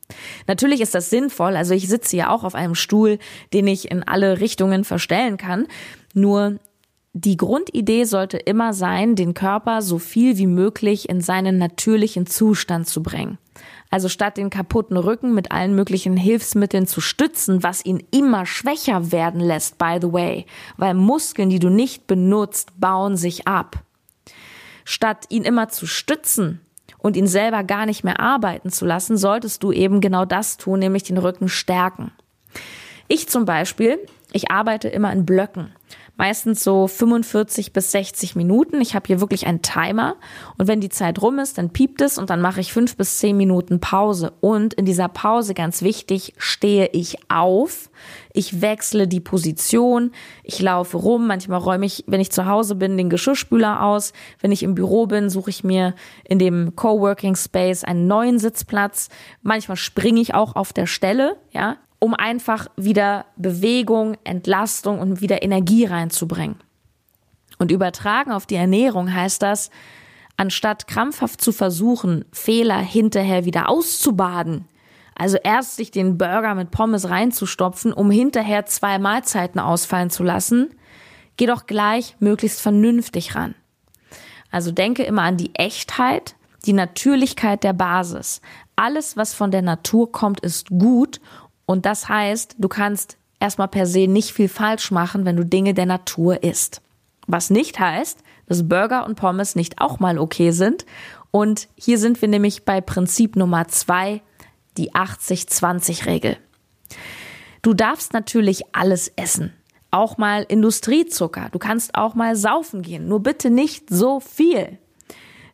Natürlich 0.47 0.81
ist 0.81 0.95
das 0.95 1.11
sinnvoll, 1.11 1.57
also 1.57 1.75
ich 1.75 1.88
sitze 1.88 2.17
ja 2.17 2.31
auch 2.31 2.45
auf 2.45 2.55
einem 2.55 2.75
Stuhl, 2.75 3.19
den 3.53 3.67
ich 3.67 3.90
in 3.90 4.03
alle 4.03 4.40
Richtungen 4.40 4.85
verstellen 4.85 5.37
kann, 5.37 5.67
nur 6.12 6.59
die 7.17 7.37
Grundidee 7.37 8.05
sollte 8.05 8.38
immer 8.38 8.73
sein, 8.73 9.14
den 9.14 9.35
Körper 9.35 9.83
so 9.83 9.99
viel 9.99 10.37
wie 10.37 10.49
möglich 10.49 11.09
in 11.09 11.21
seinen 11.21 11.59
natürlichen 11.59 12.27
Zustand 12.27 12.88
zu 12.88 13.05
bringen. 13.05 13.38
Also 13.88 14.09
statt 14.09 14.37
den 14.37 14.51
kaputten 14.51 14.97
Rücken 14.97 15.33
mit 15.33 15.53
allen 15.53 15.77
möglichen 15.77 16.17
Hilfsmitteln 16.17 16.88
zu 16.88 17.01
stützen, 17.01 17.62
was 17.62 17.85
ihn 17.85 18.03
immer 18.11 18.47
schwächer 18.47 19.12
werden 19.12 19.40
lässt, 19.40 19.79
by 19.79 19.99
the 20.01 20.12
way, 20.12 20.47
weil 20.77 20.95
Muskeln, 20.95 21.51
die 21.51 21.61
du 21.61 21.69
nicht 21.69 22.09
benutzt, 22.09 22.73
bauen 22.81 23.17
sich 23.17 23.47
ab. 23.47 23.85
Statt 24.85 25.27
ihn 25.29 25.44
immer 25.44 25.68
zu 25.68 25.87
stützen 25.87 26.61
und 26.99 27.16
ihn 27.16 27.27
selber 27.27 27.64
gar 27.64 27.87
nicht 27.87 28.05
mehr 28.05 28.20
arbeiten 28.20 28.70
zu 28.70 28.87
lassen, 28.87 29.16
solltest 29.16 29.62
du 29.62 29.73
eben 29.73 30.01
genau 30.01 30.25
das 30.25 30.57
tun, 30.57 30.79
nämlich 30.79 31.03
den 31.03 31.18
Rücken 31.18 31.49
stärken. 31.49 32.12
Ich 33.09 33.29
zum 33.29 33.44
Beispiel, 33.44 33.99
ich 34.33 34.51
arbeite 34.51 34.88
immer 34.88 35.12
in 35.12 35.27
Blöcken 35.27 35.73
meistens 36.16 36.62
so 36.62 36.87
45 36.87 37.72
bis 37.72 37.90
60 37.90 38.37
Minuten. 38.37 38.81
Ich 38.81 38.94
habe 38.94 39.07
hier 39.07 39.20
wirklich 39.20 39.46
einen 39.46 39.62
Timer 39.62 40.16
und 40.59 40.68
wenn 40.68 40.81
die 40.81 40.88
Zeit 40.88 41.20
rum 41.20 41.38
ist, 41.38 41.59
dann 41.59 41.70
piept 41.70 42.00
es 42.00 42.18
und 42.18 42.31
dann 42.31 42.40
mache 42.40 42.61
ich 42.61 42.72
fünf 42.72 42.96
bis 42.96 43.18
zehn 43.18 43.37
Minuten 43.37 43.81
Pause. 43.81 44.33
Und 44.40 44.74
in 44.74 44.85
dieser 44.85 45.09
Pause, 45.09 45.55
ganz 45.55 45.83
wichtig, 45.83 46.35
stehe 46.38 46.88
ich 46.92 47.16
auf. 47.29 47.90
Ich 48.33 48.61
wechsle 48.61 49.09
die 49.09 49.20
Position, 49.20 50.12
ich 50.42 50.61
laufe 50.61 50.96
rum, 50.96 51.27
manchmal 51.27 51.61
räume 51.61 51.87
ich, 51.87 52.05
wenn 52.07 52.20
ich 52.20 52.31
zu 52.33 52.46
Hause 52.46 52.74
bin, 52.74 52.96
den 52.96 53.11
Geschirrspüler 53.11 53.83
aus. 53.83 54.12
Wenn 54.40 54.53
ich 54.53 54.62
im 54.62 54.74
Büro 54.74 55.07
bin, 55.07 55.31
suche 55.31 55.50
ich 55.50 55.64
mir 55.64 55.94
in 56.24 56.38
dem 56.38 56.77
Coworking 56.77 57.37
Space 57.37 57.85
einen 57.85 58.07
neuen 58.07 58.38
Sitzplatz. 58.38 59.09
Manchmal 59.42 59.77
springe 59.77 60.20
ich 60.20 60.35
auch 60.35 60.57
auf 60.57 60.72
der 60.72 60.87
Stelle, 60.87 61.37
ja, 61.50 61.77
um 62.05 62.12
einfach 62.12 62.67
wieder 62.77 63.25
Bewegung, 63.37 64.19
Entlastung 64.25 64.99
und 64.99 65.23
wieder 65.23 65.43
Energie 65.43 65.87
reinzubringen. 65.87 66.57
Und 67.57 67.71
übertragen 67.71 68.31
auf 68.31 68.45
die 68.45 68.57
Ernährung 68.57 69.14
heißt 69.14 69.40
das, 69.40 69.71
anstatt 70.37 70.87
krampfhaft 70.87 71.40
zu 71.40 71.51
versuchen, 71.51 72.27
Fehler 72.31 72.79
hinterher 72.79 73.47
wieder 73.47 73.71
auszubaden, 73.71 74.69
also 75.14 75.38
erst 75.43 75.77
sich 75.77 75.93
den 75.93 76.19
Burger 76.19 76.55
mit 76.55 76.71
Pommes 76.71 77.09
reinzustopfen, 77.09 77.95
um 77.95 78.11
hinterher 78.11 78.67
zwei 78.67 78.99
Mahlzeiten 78.99 79.59
ausfallen 79.59 80.11
zu 80.11 80.25
lassen, 80.25 80.75
geh 81.38 81.47
doch 81.47 81.64
gleich 81.64 82.17
möglichst 82.19 82.61
vernünftig 82.61 83.35
ran. 83.35 83.55
Also 84.51 84.73
denke 84.73 85.05
immer 85.05 85.23
an 85.23 85.38
die 85.38 85.55
Echtheit, 85.55 86.37
die 86.67 86.75
Natürlichkeit 86.75 87.64
der 87.64 87.73
Basis. 87.73 88.43
Alles, 88.77 89.17
was 89.17 89.33
von 89.33 89.51
der 89.51 89.62
Natur 89.62 90.12
kommt, 90.12 90.40
ist 90.40 90.69
gut 90.69 91.21
und 91.66 91.87
das 91.87 92.09
heißt, 92.09 92.57
du 92.59 92.68
kannst 92.68 93.16
erstmal 93.40 93.68
per 93.68 93.87
se 93.87 94.07
nicht 94.07 94.33
viel 94.33 94.48
falsch 94.48 94.90
machen, 94.90 95.24
wenn 95.24 95.37
du 95.37 95.44
Dinge 95.44 95.74
der 95.74 95.87
Natur 95.87 96.42
isst. 96.42 96.81
Was 97.27 97.50
nicht 97.50 97.79
heißt, 97.79 98.18
dass 98.46 98.68
Burger 98.68 99.07
und 99.07 99.16
Pommes 99.16 99.57
nicht 99.57 99.81
auch 99.81 100.00
mal 100.00 100.18
okay 100.18 100.50
sind. 100.50 100.85
Und 101.31 101.68
hier 101.77 101.98
sind 101.98 102.20
wir 102.20 102.29
nämlich 102.29 102.64
bei 102.64 102.81
Prinzip 102.81 103.37
Nummer 103.37 103.66
zwei, 103.68 104.22
die 104.77 104.92
80-20-Regel. 104.92 106.37
Du 107.62 107.72
darfst 107.74 108.12
natürlich 108.12 108.62
alles 108.74 109.09
essen. 109.16 109.53
Auch 109.90 110.18
mal 110.18 110.42
Industriezucker. 110.42 111.48
Du 111.50 111.59
kannst 111.59 111.94
auch 111.94 112.14
mal 112.14 112.37
saufen 112.37 112.83
gehen. 112.83 113.09
Nur 113.09 113.22
bitte 113.22 113.48
nicht 113.48 113.88
so 113.88 114.20
viel. 114.20 114.79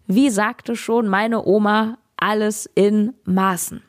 Wie 0.06 0.30
sagte 0.30 0.74
schon 0.74 1.08
meine 1.08 1.44
Oma, 1.44 1.98
alles 2.16 2.68
in 2.74 3.14
Maßen. 3.24 3.82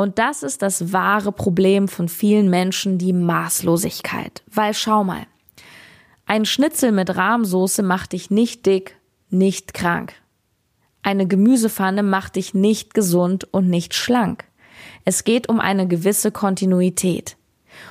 Und 0.00 0.18
das 0.18 0.42
ist 0.42 0.62
das 0.62 0.94
wahre 0.94 1.30
Problem 1.30 1.86
von 1.86 2.08
vielen 2.08 2.48
Menschen, 2.48 2.96
die 2.96 3.12
Maßlosigkeit. 3.12 4.42
Weil 4.46 4.72
schau 4.72 5.04
mal, 5.04 5.26
ein 6.24 6.46
Schnitzel 6.46 6.90
mit 6.90 7.14
Rahmsoße 7.14 7.82
macht 7.82 8.14
dich 8.14 8.30
nicht 8.30 8.64
dick, 8.64 8.96
nicht 9.28 9.74
krank. 9.74 10.14
Eine 11.02 11.26
Gemüsepfanne 11.26 12.02
macht 12.02 12.36
dich 12.36 12.54
nicht 12.54 12.94
gesund 12.94 13.46
und 13.52 13.68
nicht 13.68 13.92
schlank. 13.92 14.46
Es 15.04 15.24
geht 15.24 15.50
um 15.50 15.60
eine 15.60 15.86
gewisse 15.86 16.32
Kontinuität. 16.32 17.36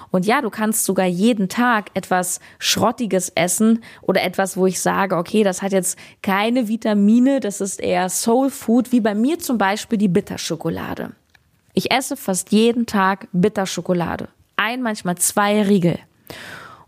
Und 0.09 0.25
ja, 0.25 0.41
du 0.41 0.49
kannst 0.49 0.85
sogar 0.85 1.05
jeden 1.05 1.47
Tag 1.47 1.91
etwas 1.93 2.39
Schrottiges 2.57 3.29
essen 3.35 3.83
oder 4.01 4.23
etwas, 4.23 4.57
wo 4.57 4.65
ich 4.65 4.79
sage, 4.79 5.15
okay, 5.15 5.43
das 5.43 5.61
hat 5.61 5.73
jetzt 5.73 5.95
keine 6.23 6.67
Vitamine, 6.67 7.39
das 7.39 7.61
ist 7.61 7.79
eher 7.79 8.09
Soul 8.09 8.49
Food, 8.49 8.91
wie 8.91 8.99
bei 8.99 9.13
mir 9.13 9.37
zum 9.37 9.59
Beispiel 9.59 9.99
die 9.99 10.07
Bitterschokolade. 10.07 11.11
Ich 11.79 11.91
esse 11.91 12.17
fast 12.17 12.51
jeden 12.51 12.87
Tag 12.87 13.29
Bitterschokolade. 13.31 14.27
Ein, 14.57 14.81
manchmal 14.81 15.17
zwei 15.17 15.61
Riegel. 15.61 15.97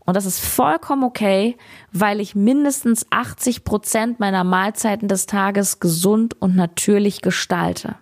Und 0.01 0.17
das 0.17 0.25
ist 0.25 0.41
vollkommen 0.41 1.05
okay, 1.05 1.55
weil 1.93 2.19
ich 2.19 2.35
mindestens 2.35 3.05
80 3.09 3.63
Prozent 3.63 4.19
meiner 4.19 4.43
Mahlzeiten 4.43 5.07
des 5.07 5.27
Tages 5.27 5.79
gesund 5.79 6.35
und 6.41 6.57
natürlich 6.57 7.21
gestalte. 7.21 7.95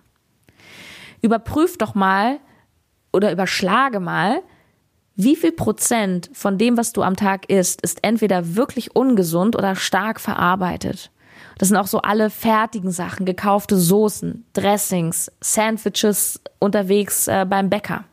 Überprüf 1.22 1.78
doch 1.78 1.94
mal 1.94 2.40
oder 3.12 3.30
überschlage 3.30 4.00
mal, 4.00 4.42
wie 5.14 5.36
viel 5.36 5.52
Prozent 5.52 6.28
von 6.32 6.58
dem, 6.58 6.76
was 6.76 6.92
du 6.92 7.04
am 7.04 7.14
Tag 7.14 7.48
isst, 7.48 7.82
ist 7.82 8.02
entweder 8.02 8.56
wirklich 8.56 8.96
ungesund 8.96 9.54
oder 9.54 9.76
stark 9.76 10.18
verarbeitet. 10.18 11.12
Das 11.60 11.68
sind 11.68 11.76
auch 11.76 11.88
so 11.88 12.00
alle 12.00 12.30
fertigen 12.30 12.90
Sachen, 12.90 13.26
gekaufte 13.26 13.76
Soßen, 13.76 14.46
Dressings, 14.54 15.30
Sandwiches 15.42 16.40
unterwegs 16.58 17.28
äh, 17.28 17.44
beim 17.46 17.68
Bäcker. 17.68 18.04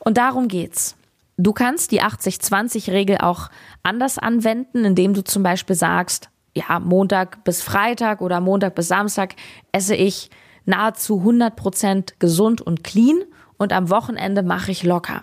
Und 0.00 0.16
darum 0.16 0.48
geht's. 0.48 0.96
Du 1.36 1.52
kannst 1.52 1.92
die 1.92 2.02
80-20-Regel 2.02 3.18
auch 3.18 3.48
anders 3.84 4.18
anwenden, 4.18 4.84
indem 4.84 5.14
du 5.14 5.22
zum 5.22 5.44
Beispiel 5.44 5.76
sagst, 5.76 6.30
ja, 6.52 6.80
Montag 6.80 7.44
bis 7.44 7.62
Freitag 7.62 8.20
oder 8.20 8.40
Montag 8.40 8.74
bis 8.74 8.88
Samstag 8.88 9.36
esse 9.70 9.94
ich 9.94 10.28
nahezu 10.64 11.22
100% 11.24 12.14
gesund 12.18 12.60
und 12.60 12.82
clean 12.82 13.22
und 13.56 13.72
am 13.72 13.88
Wochenende 13.88 14.42
mache 14.42 14.72
ich 14.72 14.82
locker. 14.82 15.22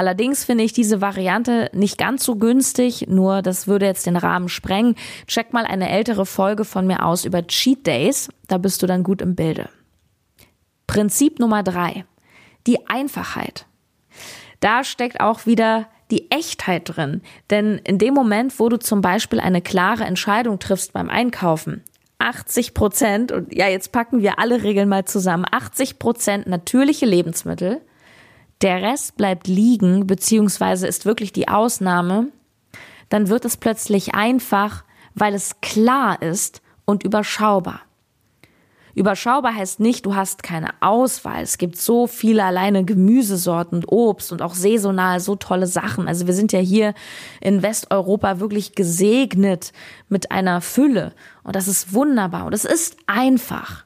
Allerdings 0.00 0.44
finde 0.44 0.64
ich 0.64 0.72
diese 0.72 1.00
Variante 1.00 1.70
nicht 1.74 1.98
ganz 1.98 2.24
so 2.24 2.36
günstig, 2.36 3.06
nur 3.08 3.42
das 3.42 3.66
würde 3.66 3.84
jetzt 3.84 4.06
den 4.06 4.16
Rahmen 4.16 4.48
sprengen. 4.48 4.94
Check 5.26 5.52
mal 5.52 5.66
eine 5.66 5.90
ältere 5.90 6.24
Folge 6.24 6.64
von 6.64 6.86
mir 6.86 7.04
aus 7.04 7.24
über 7.24 7.46
Cheat 7.46 7.86
Days, 7.86 8.30
da 8.48 8.56
bist 8.56 8.82
du 8.82 8.86
dann 8.86 9.02
gut 9.02 9.20
im 9.20 9.34
Bilde. 9.34 9.68
Prinzip 10.86 11.38
Nummer 11.38 11.62
drei. 11.62 12.04
Die 12.66 12.88
Einfachheit 12.88 13.66
da 14.60 14.84
steckt 14.84 15.20
auch 15.20 15.46
wieder 15.46 15.88
die 16.10 16.30
Echtheit 16.30 16.82
drin. 16.84 17.22
Denn 17.48 17.78
in 17.84 17.98
dem 17.98 18.14
Moment, 18.14 18.58
wo 18.60 18.68
du 18.68 18.78
zum 18.78 19.00
Beispiel 19.00 19.40
eine 19.40 19.62
klare 19.62 20.04
Entscheidung 20.04 20.58
triffst 20.58 20.92
beim 20.92 21.08
Einkaufen, 21.08 21.82
80 22.18 22.74
Prozent, 22.74 23.32
und 23.32 23.54
ja, 23.54 23.68
jetzt 23.68 23.92
packen 23.92 24.20
wir 24.20 24.38
alle 24.38 24.62
Regeln 24.62 24.88
mal 24.88 25.06
zusammen, 25.06 25.46
80 25.50 25.98
Prozent 25.98 26.46
natürliche 26.46 27.06
Lebensmittel, 27.06 27.80
der 28.62 28.82
Rest 28.82 29.16
bleibt 29.16 29.46
liegen, 29.46 30.06
beziehungsweise 30.06 30.86
ist 30.86 31.06
wirklich 31.06 31.32
die 31.32 31.48
Ausnahme, 31.48 32.28
dann 33.08 33.28
wird 33.28 33.44
es 33.44 33.56
plötzlich 33.56 34.14
einfach, 34.14 34.84
weil 35.14 35.34
es 35.34 35.60
klar 35.60 36.20
ist 36.22 36.62
und 36.84 37.02
überschaubar. 37.02 37.80
Überschaubar 38.94 39.54
heißt 39.54 39.80
nicht, 39.80 40.04
du 40.04 40.14
hast 40.14 40.42
keine 40.42 40.70
Auswahl. 40.80 41.42
Es 41.42 41.58
gibt 41.58 41.76
so 41.76 42.06
viele 42.06 42.44
alleine 42.44 42.84
Gemüsesorten 42.84 43.78
und 43.78 43.88
Obst 43.88 44.32
und 44.32 44.42
auch 44.42 44.54
saisonal 44.54 45.20
so 45.20 45.36
tolle 45.36 45.66
Sachen. 45.66 46.08
Also 46.08 46.26
wir 46.26 46.34
sind 46.34 46.52
ja 46.52 46.58
hier 46.58 46.94
in 47.40 47.62
Westeuropa 47.62 48.40
wirklich 48.40 48.74
gesegnet 48.74 49.72
mit 50.08 50.32
einer 50.32 50.60
Fülle. 50.60 51.14
Und 51.44 51.54
das 51.56 51.68
ist 51.68 51.94
wunderbar. 51.94 52.46
Und 52.46 52.52
es 52.52 52.64
ist 52.64 52.96
einfach. 53.06 53.84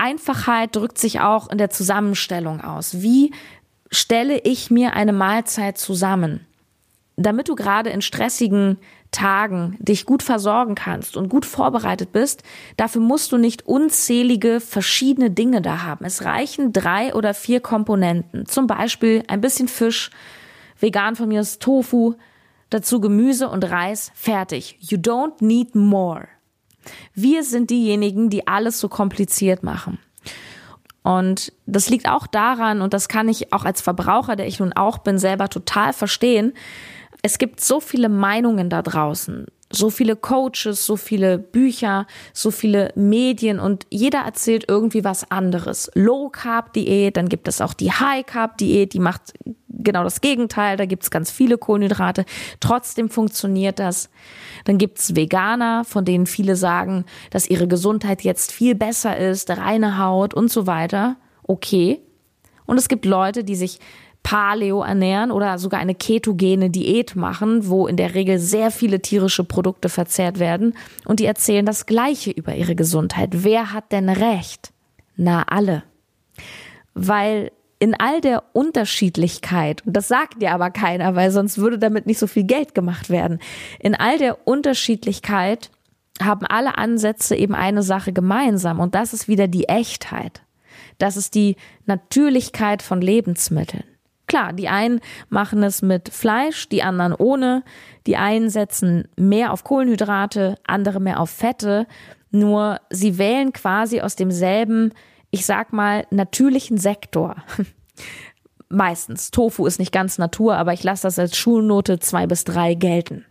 Einfachheit 0.00 0.74
drückt 0.74 0.98
sich 0.98 1.20
auch 1.20 1.50
in 1.50 1.58
der 1.58 1.70
Zusammenstellung 1.70 2.62
aus. 2.62 3.02
Wie 3.02 3.32
stelle 3.90 4.38
ich 4.38 4.70
mir 4.70 4.94
eine 4.94 5.12
Mahlzeit 5.12 5.76
zusammen? 5.76 6.46
Damit 7.16 7.48
du 7.48 7.54
gerade 7.54 7.90
in 7.90 8.00
stressigen 8.00 8.78
Tagen 9.10 9.76
dich 9.78 10.06
gut 10.06 10.22
versorgen 10.22 10.74
kannst 10.74 11.18
und 11.18 11.28
gut 11.28 11.44
vorbereitet 11.44 12.12
bist, 12.12 12.42
dafür 12.78 13.02
musst 13.02 13.30
du 13.32 13.36
nicht 13.36 13.66
unzählige 13.66 14.60
verschiedene 14.60 15.30
Dinge 15.30 15.60
da 15.60 15.82
haben. 15.82 16.06
Es 16.06 16.24
reichen 16.24 16.72
drei 16.72 17.14
oder 17.14 17.34
vier 17.34 17.60
Komponenten. 17.60 18.46
Zum 18.46 18.66
Beispiel 18.66 19.22
ein 19.28 19.42
bisschen 19.42 19.68
Fisch, 19.68 20.10
vegan 20.78 21.14
von 21.14 21.28
mir 21.28 21.42
ist 21.42 21.60
Tofu, 21.60 22.14
dazu 22.70 23.00
Gemüse 23.00 23.50
und 23.50 23.64
Reis, 23.64 24.12
fertig. 24.14 24.78
You 24.80 24.96
don't 24.96 25.44
need 25.44 25.74
more. 25.74 26.28
Wir 27.14 27.44
sind 27.44 27.70
diejenigen, 27.70 28.30
die 28.30 28.46
alles 28.46 28.80
so 28.80 28.88
kompliziert 28.88 29.62
machen. 29.62 29.98
Und 31.02 31.52
das 31.66 31.88
liegt 31.88 32.08
auch 32.08 32.26
daran, 32.26 32.82
und 32.82 32.92
das 32.92 33.08
kann 33.08 33.28
ich 33.28 33.52
auch 33.52 33.64
als 33.64 33.80
Verbraucher, 33.80 34.36
der 34.36 34.46
ich 34.46 34.60
nun 34.60 34.72
auch 34.72 34.98
bin, 34.98 35.18
selber 35.18 35.48
total 35.48 35.92
verstehen, 35.92 36.52
es 37.22 37.38
gibt 37.38 37.60
so 37.60 37.80
viele 37.80 38.08
Meinungen 38.08 38.70
da 38.70 38.82
draußen, 38.82 39.46
so 39.72 39.88
viele 39.88 40.16
Coaches, 40.16 40.84
so 40.84 40.96
viele 40.96 41.38
Bücher, 41.38 42.06
so 42.32 42.50
viele 42.50 42.92
Medien 42.96 43.60
und 43.60 43.86
jeder 43.90 44.20
erzählt 44.20 44.64
irgendwie 44.68 45.04
was 45.04 45.30
anderes. 45.30 45.90
Low 45.94 46.28
Carb 46.28 46.72
Diät, 46.72 47.16
dann 47.16 47.28
gibt 47.28 47.46
es 47.46 47.60
auch 47.60 47.72
die 47.72 47.92
High 47.92 48.26
Carb 48.26 48.58
Diät, 48.58 48.92
die 48.92 48.98
macht 48.98 49.32
genau 49.68 50.02
das 50.02 50.20
Gegenteil, 50.20 50.76
da 50.76 50.86
gibt 50.86 51.04
es 51.04 51.10
ganz 51.10 51.30
viele 51.30 51.56
Kohlenhydrate, 51.56 52.24
trotzdem 52.58 53.08
funktioniert 53.08 53.78
das. 53.78 54.10
Dann 54.64 54.76
gibt 54.76 54.98
es 54.98 55.14
Veganer, 55.14 55.84
von 55.84 56.04
denen 56.04 56.26
viele 56.26 56.56
sagen, 56.56 57.04
dass 57.30 57.48
ihre 57.48 57.68
Gesundheit 57.68 58.22
jetzt 58.22 58.52
viel 58.52 58.74
besser 58.74 59.16
ist, 59.16 59.50
reine 59.50 59.98
Haut 59.98 60.34
und 60.34 60.50
so 60.50 60.66
weiter. 60.66 61.16
Okay. 61.44 62.00
Und 62.66 62.76
es 62.76 62.88
gibt 62.88 63.04
Leute, 63.04 63.42
die 63.42 63.56
sich 63.56 63.80
Paleo 64.22 64.82
ernähren 64.82 65.30
oder 65.30 65.58
sogar 65.58 65.80
eine 65.80 65.94
ketogene 65.94 66.70
Diät 66.70 67.16
machen, 67.16 67.68
wo 67.68 67.86
in 67.86 67.96
der 67.96 68.14
Regel 68.14 68.38
sehr 68.38 68.70
viele 68.70 69.00
tierische 69.00 69.44
Produkte 69.44 69.88
verzehrt 69.88 70.38
werden 70.38 70.74
und 71.06 71.20
die 71.20 71.26
erzählen 71.26 71.66
das 71.66 71.86
Gleiche 71.86 72.30
über 72.30 72.54
ihre 72.54 72.74
Gesundheit. 72.74 73.30
Wer 73.32 73.72
hat 73.72 73.92
denn 73.92 74.08
recht? 74.08 74.72
Na, 75.16 75.42
alle. 75.48 75.82
Weil 76.94 77.50
in 77.78 77.94
all 77.98 78.20
der 78.20 78.44
Unterschiedlichkeit, 78.52 79.84
und 79.86 79.96
das 79.96 80.08
sagt 80.08 80.42
dir 80.42 80.52
aber 80.52 80.70
keiner, 80.70 81.16
weil 81.16 81.30
sonst 81.30 81.58
würde 81.58 81.78
damit 81.78 82.06
nicht 82.06 82.18
so 82.18 82.26
viel 82.26 82.44
Geld 82.44 82.74
gemacht 82.74 83.08
werden, 83.08 83.40
in 83.78 83.94
all 83.94 84.18
der 84.18 84.46
Unterschiedlichkeit 84.46 85.70
haben 86.22 86.44
alle 86.46 86.76
Ansätze 86.76 87.34
eben 87.34 87.54
eine 87.54 87.82
Sache 87.82 88.12
gemeinsam 88.12 88.80
und 88.80 88.94
das 88.94 89.14
ist 89.14 89.28
wieder 89.28 89.48
die 89.48 89.68
Echtheit. 89.68 90.42
Das 90.98 91.16
ist 91.16 91.34
die 91.34 91.56
Natürlichkeit 91.86 92.82
von 92.82 93.00
Lebensmitteln. 93.00 93.84
Klar, 94.30 94.52
die 94.52 94.68
einen 94.68 95.00
machen 95.28 95.64
es 95.64 95.82
mit 95.82 96.08
Fleisch, 96.08 96.68
die 96.68 96.84
anderen 96.84 97.12
ohne. 97.14 97.64
Die 98.06 98.16
einen 98.16 98.48
setzen 98.48 99.08
mehr 99.16 99.52
auf 99.52 99.64
Kohlenhydrate, 99.64 100.54
andere 100.64 101.00
mehr 101.00 101.18
auf 101.18 101.30
Fette. 101.30 101.88
Nur 102.30 102.78
sie 102.90 103.18
wählen 103.18 103.52
quasi 103.52 104.00
aus 104.00 104.14
demselben, 104.14 104.92
ich 105.32 105.44
sag 105.44 105.72
mal, 105.72 106.06
natürlichen 106.12 106.78
Sektor. 106.78 107.34
meistens. 108.68 109.32
Tofu 109.32 109.66
ist 109.66 109.80
nicht 109.80 109.90
ganz 109.90 110.16
Natur, 110.16 110.54
aber 110.54 110.74
ich 110.74 110.84
lasse 110.84 111.02
das 111.02 111.18
als 111.18 111.36
Schulnote 111.36 111.98
zwei 111.98 112.28
bis 112.28 112.44
drei 112.44 112.74
gelten. 112.74 113.24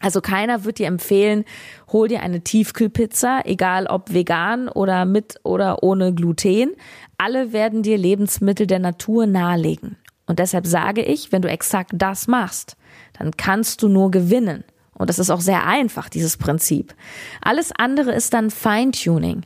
Also 0.00 0.20
keiner 0.20 0.64
wird 0.64 0.80
dir 0.80 0.88
empfehlen, 0.88 1.44
hol 1.92 2.08
dir 2.08 2.22
eine 2.22 2.40
Tiefkühlpizza, 2.40 3.42
egal 3.44 3.86
ob 3.86 4.12
vegan 4.12 4.68
oder 4.68 5.04
mit 5.04 5.36
oder 5.44 5.84
ohne 5.84 6.12
Gluten. 6.12 6.72
Alle 7.18 7.52
werden 7.52 7.84
dir 7.84 7.98
Lebensmittel 7.98 8.66
der 8.66 8.80
Natur 8.80 9.28
nahelegen. 9.28 9.96
Und 10.26 10.38
deshalb 10.38 10.66
sage 10.66 11.02
ich, 11.02 11.32
wenn 11.32 11.42
du 11.42 11.48
exakt 11.48 11.90
das 11.94 12.26
machst, 12.26 12.76
dann 13.18 13.36
kannst 13.36 13.82
du 13.82 13.88
nur 13.88 14.10
gewinnen. 14.10 14.64
Und 14.94 15.10
das 15.10 15.18
ist 15.18 15.30
auch 15.30 15.40
sehr 15.40 15.66
einfach, 15.66 16.08
dieses 16.08 16.36
Prinzip. 16.36 16.94
Alles 17.42 17.72
andere 17.72 18.12
ist 18.12 18.32
dann 18.32 18.50
Feintuning. 18.50 19.42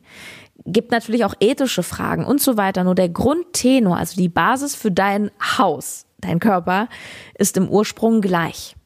Gibt 0.67 0.91
natürlich 0.91 1.25
auch 1.25 1.35
ethische 1.41 1.83
Fragen 1.83 2.25
und 2.25 2.41
so 2.41 2.57
weiter. 2.57 2.85
Nur 2.85 2.95
der 2.95 3.09
Grundtenor, 3.09 3.97
also 3.97 4.17
die 4.17 4.29
Basis 4.29 4.75
für 4.75 4.91
dein 4.91 5.31
Haus, 5.57 6.05
dein 6.19 6.39
Körper, 6.39 6.89
ist 7.39 7.57
im 7.57 7.69
Ursprung 7.69 8.21
gleich. 8.21 8.77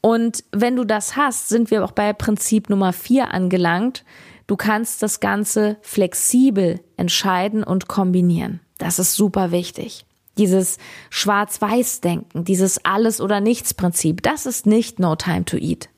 Und 0.00 0.42
wenn 0.50 0.74
du 0.74 0.84
das 0.84 1.16
hast, 1.16 1.48
sind 1.48 1.70
wir 1.70 1.84
auch 1.84 1.92
bei 1.92 2.12
Prinzip 2.12 2.68
Nummer 2.68 2.92
vier 2.92 3.32
angelangt. 3.32 4.04
Du 4.48 4.56
kannst 4.56 5.02
das 5.02 5.20
Ganze 5.20 5.76
flexibel 5.82 6.80
entscheiden 6.96 7.62
und 7.62 7.86
kombinieren. 7.86 8.60
Das 8.78 8.98
ist 8.98 9.14
super 9.14 9.52
wichtig. 9.52 10.04
Dieses 10.38 10.78
Schwarz-Weiß-Denken, 11.10 12.44
dieses 12.44 12.84
Alles- 12.84 13.20
oder 13.20 13.40
Nichts-Prinzip, 13.40 14.22
das 14.22 14.46
ist 14.46 14.66
nicht 14.66 14.98
No 14.98 15.16
Time 15.16 15.44
to 15.44 15.56
Eat. 15.56 15.88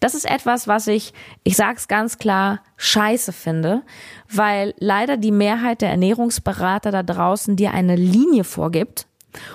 Das 0.00 0.14
ist 0.14 0.24
etwas, 0.24 0.66
was 0.66 0.86
ich, 0.86 1.12
ich 1.44 1.56
sag's 1.56 1.88
ganz 1.88 2.18
klar, 2.18 2.60
scheiße 2.76 3.32
finde, 3.32 3.82
weil 4.30 4.74
leider 4.78 5.16
die 5.16 5.32
Mehrheit 5.32 5.82
der 5.82 5.90
Ernährungsberater 5.90 6.90
da 6.90 7.02
draußen 7.02 7.56
dir 7.56 7.72
eine 7.72 7.96
Linie 7.96 8.44
vorgibt 8.44 9.06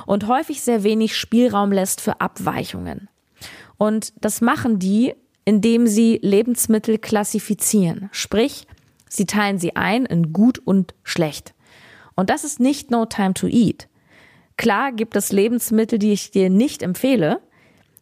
und 0.05 0.27
häufig 0.27 0.61
sehr 0.61 0.83
wenig 0.83 1.15
Spielraum 1.15 1.71
lässt 1.71 2.01
für 2.01 2.21
Abweichungen. 2.21 3.09
Und 3.77 4.13
das 4.21 4.41
machen 4.41 4.79
die, 4.79 5.15
indem 5.45 5.87
sie 5.87 6.19
Lebensmittel 6.21 6.99
klassifizieren. 6.99 8.09
Sprich, 8.11 8.67
sie 9.09 9.25
teilen 9.25 9.57
sie 9.57 9.75
ein 9.75 10.05
in 10.05 10.33
gut 10.33 10.59
und 10.59 10.93
schlecht. 11.03 11.53
Und 12.15 12.29
das 12.29 12.43
ist 12.43 12.59
nicht 12.59 12.91
No 12.91 13.05
Time 13.05 13.33
to 13.33 13.47
Eat. 13.47 13.87
Klar 14.61 14.91
gibt 14.91 15.15
es 15.15 15.31
Lebensmittel, 15.31 15.97
die 15.97 16.13
ich 16.13 16.29
dir 16.29 16.51
nicht 16.51 16.83
empfehle, 16.83 17.41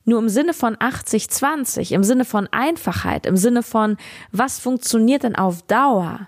nur 0.04 0.20
im 0.20 0.28
Sinne 0.28 0.54
von 0.54 0.76
80-20, 0.76 1.94
im 1.94 2.04
Sinne 2.04 2.26
von 2.26 2.50
Einfachheit, 2.52 3.26
im 3.26 3.38
Sinne 3.38 3.64
von, 3.64 3.96
was 4.34 4.60
funktioniert 4.60 5.24
denn 5.24 5.38
auf 5.38 5.62
Dauer, 5.62 6.28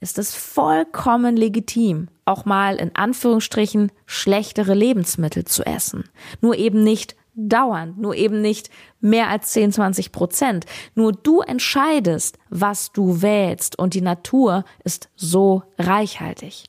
ist 0.00 0.18
es 0.18 0.34
vollkommen 0.34 1.36
legitim, 1.36 2.08
auch 2.24 2.44
mal 2.44 2.74
in 2.74 2.96
Anführungsstrichen 2.96 3.92
schlechtere 4.04 4.74
Lebensmittel 4.74 5.44
zu 5.44 5.64
essen. 5.64 6.08
Nur 6.40 6.56
eben 6.56 6.82
nicht 6.82 7.14
dauernd, 7.36 7.98
nur 7.98 8.16
eben 8.16 8.40
nicht 8.40 8.68
mehr 9.00 9.28
als 9.28 9.52
10, 9.52 9.74
20 9.74 10.10
Prozent. 10.10 10.66
Nur 10.96 11.12
du 11.12 11.40
entscheidest, 11.40 12.36
was 12.50 12.90
du 12.90 13.22
wählst 13.22 13.78
und 13.78 13.94
die 13.94 14.00
Natur 14.00 14.64
ist 14.82 15.08
so 15.14 15.62
reichhaltig. 15.78 16.64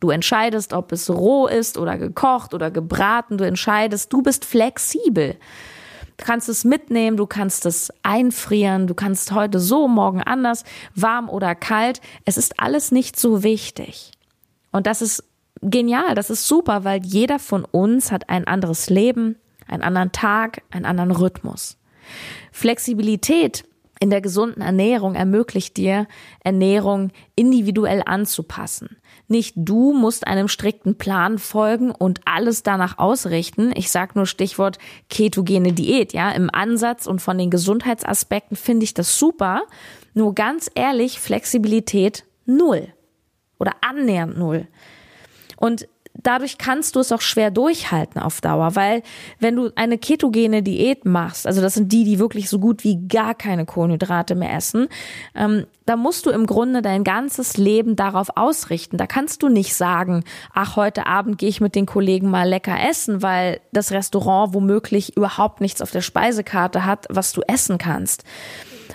Du 0.00 0.10
entscheidest, 0.10 0.72
ob 0.72 0.92
es 0.92 1.10
roh 1.10 1.46
ist 1.46 1.76
oder 1.76 1.98
gekocht 1.98 2.54
oder 2.54 2.70
gebraten. 2.70 3.36
Du 3.36 3.46
entscheidest, 3.46 4.12
du 4.12 4.22
bist 4.22 4.46
flexibel. 4.46 5.36
Du 6.16 6.24
kannst 6.24 6.48
es 6.48 6.64
mitnehmen, 6.64 7.16
du 7.16 7.26
kannst 7.26 7.64
es 7.66 7.90
einfrieren, 8.02 8.86
du 8.86 8.94
kannst 8.94 9.32
heute 9.32 9.58
so, 9.58 9.88
morgen 9.88 10.22
anders, 10.22 10.64
warm 10.94 11.28
oder 11.30 11.54
kalt. 11.54 12.00
Es 12.24 12.36
ist 12.36 12.60
alles 12.60 12.92
nicht 12.92 13.18
so 13.18 13.42
wichtig. 13.42 14.12
Und 14.70 14.86
das 14.86 15.02
ist 15.02 15.24
genial, 15.62 16.14
das 16.14 16.30
ist 16.30 16.46
super, 16.46 16.84
weil 16.84 17.02
jeder 17.04 17.38
von 17.38 17.64
uns 17.64 18.12
hat 18.12 18.28
ein 18.28 18.46
anderes 18.46 18.90
Leben, 18.90 19.36
einen 19.66 19.82
anderen 19.82 20.12
Tag, 20.12 20.62
einen 20.70 20.84
anderen 20.84 21.10
Rhythmus. 21.10 21.78
Flexibilität 22.52 23.64
in 23.98 24.10
der 24.10 24.22
gesunden 24.22 24.62
Ernährung 24.62 25.14
ermöglicht 25.14 25.76
dir, 25.76 26.06
Ernährung 26.42 27.12
individuell 27.36 28.02
anzupassen. 28.04 28.96
Nicht 29.30 29.54
du 29.56 29.92
musst 29.92 30.26
einem 30.26 30.48
strikten 30.48 30.98
Plan 30.98 31.38
folgen 31.38 31.92
und 31.92 32.20
alles 32.24 32.64
danach 32.64 32.98
ausrichten. 32.98 33.70
Ich 33.76 33.88
sage 33.92 34.14
nur 34.16 34.26
Stichwort 34.26 34.78
ketogene 35.08 35.72
Diät, 35.72 36.12
ja. 36.12 36.32
Im 36.32 36.50
Ansatz 36.52 37.06
und 37.06 37.22
von 37.22 37.38
den 37.38 37.48
Gesundheitsaspekten 37.48 38.56
finde 38.56 38.82
ich 38.82 38.92
das 38.92 39.16
super. 39.16 39.62
Nur 40.14 40.34
ganz 40.34 40.68
ehrlich, 40.74 41.20
Flexibilität 41.20 42.24
null. 42.44 42.88
Oder 43.60 43.76
annähernd 43.82 44.36
null. 44.36 44.66
Und 45.56 45.86
dadurch 46.14 46.58
kannst 46.58 46.96
du 46.96 47.00
es 47.00 47.12
auch 47.12 47.20
schwer 47.20 47.50
durchhalten 47.50 48.20
auf 48.20 48.40
Dauer, 48.40 48.76
weil 48.76 49.02
wenn 49.38 49.56
du 49.56 49.70
eine 49.76 49.98
ketogene 49.98 50.62
Diät 50.62 51.04
machst, 51.04 51.46
also 51.46 51.60
das 51.60 51.74
sind 51.74 51.92
die, 51.92 52.04
die 52.04 52.18
wirklich 52.18 52.48
so 52.48 52.58
gut 52.58 52.84
wie 52.84 53.06
gar 53.08 53.34
keine 53.34 53.66
Kohlenhydrate 53.66 54.34
mehr 54.34 54.54
essen, 54.54 54.88
ähm, 55.34 55.66
da 55.86 55.96
musst 55.96 56.26
du 56.26 56.30
im 56.30 56.46
Grunde 56.46 56.82
dein 56.82 57.02
ganzes 57.02 57.56
Leben 57.56 57.96
darauf 57.96 58.28
ausrichten. 58.36 58.96
Da 58.96 59.06
kannst 59.06 59.42
du 59.42 59.48
nicht 59.48 59.74
sagen, 59.74 60.22
ach, 60.52 60.76
heute 60.76 61.06
Abend 61.06 61.38
gehe 61.38 61.48
ich 61.48 61.60
mit 61.60 61.74
den 61.74 61.86
Kollegen 61.86 62.30
mal 62.30 62.48
lecker 62.48 62.76
essen, 62.88 63.22
weil 63.22 63.60
das 63.72 63.90
Restaurant 63.90 64.54
womöglich 64.54 65.16
überhaupt 65.16 65.60
nichts 65.60 65.82
auf 65.82 65.90
der 65.90 66.02
Speisekarte 66.02 66.84
hat, 66.86 67.06
was 67.10 67.32
du 67.32 67.42
essen 67.48 67.78
kannst. 67.78 68.24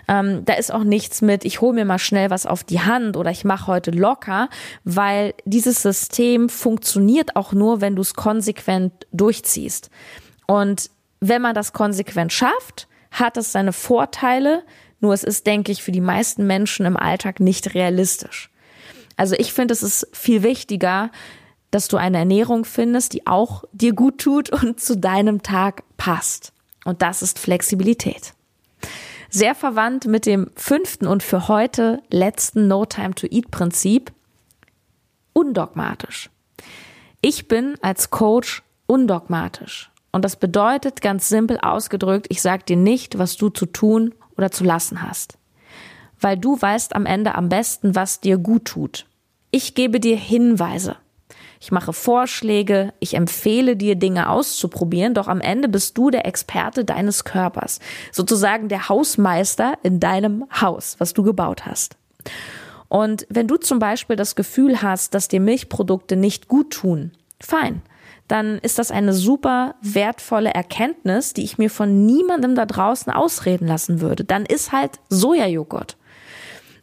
Ähm, 0.07 0.45
da 0.45 0.53
ist 0.53 0.71
auch 0.71 0.83
nichts 0.83 1.21
mit, 1.21 1.45
ich 1.45 1.61
hole 1.61 1.73
mir 1.73 1.85
mal 1.85 1.99
schnell 1.99 2.29
was 2.29 2.45
auf 2.45 2.63
die 2.63 2.81
Hand 2.81 3.17
oder 3.17 3.31
ich 3.31 3.43
mache 3.43 3.67
heute 3.67 3.91
locker, 3.91 4.49
weil 4.83 5.33
dieses 5.45 5.81
System 5.81 6.49
funktioniert 6.49 7.35
auch 7.35 7.53
nur, 7.53 7.81
wenn 7.81 7.95
du 7.95 8.01
es 8.01 8.13
konsequent 8.13 8.93
durchziehst. 9.11 9.89
Und 10.47 10.89
wenn 11.21 11.41
man 11.41 11.55
das 11.55 11.73
konsequent 11.73 12.31
schafft, 12.33 12.87
hat 13.11 13.37
es 13.37 13.51
seine 13.51 13.73
Vorteile, 13.73 14.63
nur 14.99 15.13
es 15.13 15.23
ist, 15.23 15.47
denke 15.47 15.71
ich, 15.71 15.81
für 15.81 15.91
die 15.91 16.01
meisten 16.01 16.45
Menschen 16.45 16.85
im 16.85 16.97
Alltag 16.97 17.39
nicht 17.39 17.73
realistisch. 17.73 18.49
Also 19.17 19.35
ich 19.37 19.53
finde, 19.53 19.73
es 19.73 19.81
ist 19.81 20.07
viel 20.11 20.43
wichtiger, 20.43 21.09
dass 21.71 21.87
du 21.87 21.97
eine 21.97 22.19
Ernährung 22.19 22.63
findest, 22.63 23.13
die 23.13 23.25
auch 23.27 23.63
dir 23.71 23.93
gut 23.93 24.19
tut 24.19 24.49
und 24.49 24.79
zu 24.79 24.97
deinem 24.97 25.41
Tag 25.41 25.83
passt. 25.97 26.53
Und 26.83 27.01
das 27.01 27.21
ist 27.21 27.39
Flexibilität 27.39 28.34
sehr 29.35 29.53
verwandt 29.53 30.07
mit 30.07 30.25
dem 30.25 30.49
fünften 30.55 31.07
und 31.07 31.21
für 31.21 31.49
heute 31.49 32.01
letzten 32.09 32.67
No 32.67 32.85
Time 32.85 33.13
to 33.13 33.27
Eat 33.29 33.51
Prinzip. 33.51 34.13
Undogmatisch. 35.33 36.29
Ich 37.21 37.49
bin 37.49 37.75
als 37.81 38.09
Coach 38.09 38.63
undogmatisch. 38.87 39.91
Und 40.13 40.23
das 40.23 40.37
bedeutet 40.37 41.01
ganz 41.01 41.27
simpel 41.27 41.59
ausgedrückt, 41.59 42.27
ich 42.29 42.41
sage 42.41 42.63
dir 42.63 42.77
nicht, 42.77 43.17
was 43.17 43.35
du 43.35 43.49
zu 43.49 43.65
tun 43.65 44.13
oder 44.37 44.51
zu 44.51 44.63
lassen 44.63 45.01
hast. 45.01 45.37
Weil 46.21 46.37
du 46.37 46.61
weißt 46.61 46.95
am 46.95 47.05
Ende 47.05 47.35
am 47.35 47.49
besten, 47.49 47.93
was 47.93 48.21
dir 48.21 48.37
gut 48.37 48.63
tut. 48.63 49.05
Ich 49.51 49.75
gebe 49.75 49.99
dir 49.99 50.15
Hinweise 50.15 50.95
ich 51.59 51.71
mache 51.71 51.93
Vorschläge, 51.93 52.93
ich 52.99 53.15
empfehle 53.15 53.75
dir 53.75 53.95
Dinge 53.95 54.29
auszuprobieren, 54.29 55.13
doch 55.13 55.27
am 55.27 55.41
Ende 55.41 55.69
bist 55.69 55.97
du 55.97 56.09
der 56.09 56.25
Experte 56.25 56.85
deines 56.85 57.23
Körpers, 57.23 57.79
sozusagen 58.11 58.69
der 58.69 58.89
Hausmeister 58.89 59.77
in 59.83 59.99
deinem 59.99 60.45
Haus, 60.61 60.95
was 60.99 61.13
du 61.13 61.23
gebaut 61.23 61.65
hast. 61.65 61.97
Und 62.87 63.25
wenn 63.29 63.47
du 63.47 63.57
zum 63.57 63.79
Beispiel 63.79 64.15
das 64.15 64.35
Gefühl 64.35 64.81
hast, 64.81 65.13
dass 65.13 65.27
dir 65.27 65.39
Milchprodukte 65.39 66.15
nicht 66.15 66.47
gut 66.47 66.71
tun, 66.71 67.11
fein, 67.41 67.81
dann 68.27 68.57
ist 68.59 68.79
das 68.79 68.91
eine 68.91 69.13
super 69.13 69.75
wertvolle 69.81 70.53
Erkenntnis, 70.53 71.33
die 71.33 71.43
ich 71.43 71.57
mir 71.57 71.69
von 71.69 72.05
niemandem 72.05 72.55
da 72.55 72.65
draußen 72.65 73.11
ausreden 73.11 73.67
lassen 73.67 74.01
würde. 74.01 74.23
Dann 74.23 74.45
ist 74.45 74.71
halt 74.71 74.99
Sojajoghurt. 75.09 75.97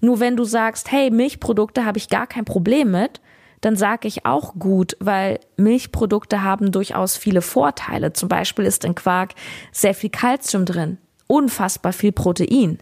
Nur 0.00 0.20
wenn 0.20 0.36
du 0.36 0.44
sagst, 0.44 0.90
hey, 0.92 1.10
Milchprodukte 1.10 1.84
habe 1.84 1.98
ich 1.98 2.08
gar 2.08 2.26
kein 2.26 2.44
Problem 2.44 2.90
mit, 2.90 3.20
dann 3.62 3.76
sage 3.76 4.08
ich 4.08 4.26
auch 4.26 4.54
gut, 4.58 4.96
weil 5.00 5.40
Milchprodukte 5.56 6.42
haben 6.42 6.72
durchaus 6.72 7.16
viele 7.16 7.40
Vorteile. 7.40 8.12
Zum 8.12 8.28
Beispiel 8.28 8.66
ist 8.66 8.84
in 8.84 8.94
Quark 8.94 9.34
sehr 9.70 9.94
viel 9.94 10.10
Kalzium 10.10 10.66
drin, 10.66 10.98
unfassbar 11.28 11.92
viel 11.92 12.12
Protein. 12.12 12.78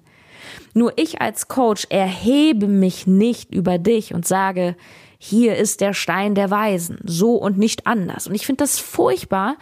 Nur 0.72 0.94
ich 0.96 1.20
als 1.20 1.48
Coach 1.48 1.86
erhebe 1.90 2.66
mich 2.66 3.06
nicht 3.06 3.54
über 3.54 3.78
dich 3.78 4.14
und 4.14 4.26
sage, 4.26 4.74
hier 5.18 5.56
ist 5.56 5.82
der 5.82 5.92
Stein 5.92 6.34
der 6.34 6.50
Weisen, 6.50 6.98
so 7.04 7.34
und 7.34 7.58
nicht 7.58 7.86
anders. 7.86 8.26
Und 8.26 8.34
ich 8.34 8.46
finde 8.46 8.64
das 8.64 8.78
furchtbar, 8.78 9.56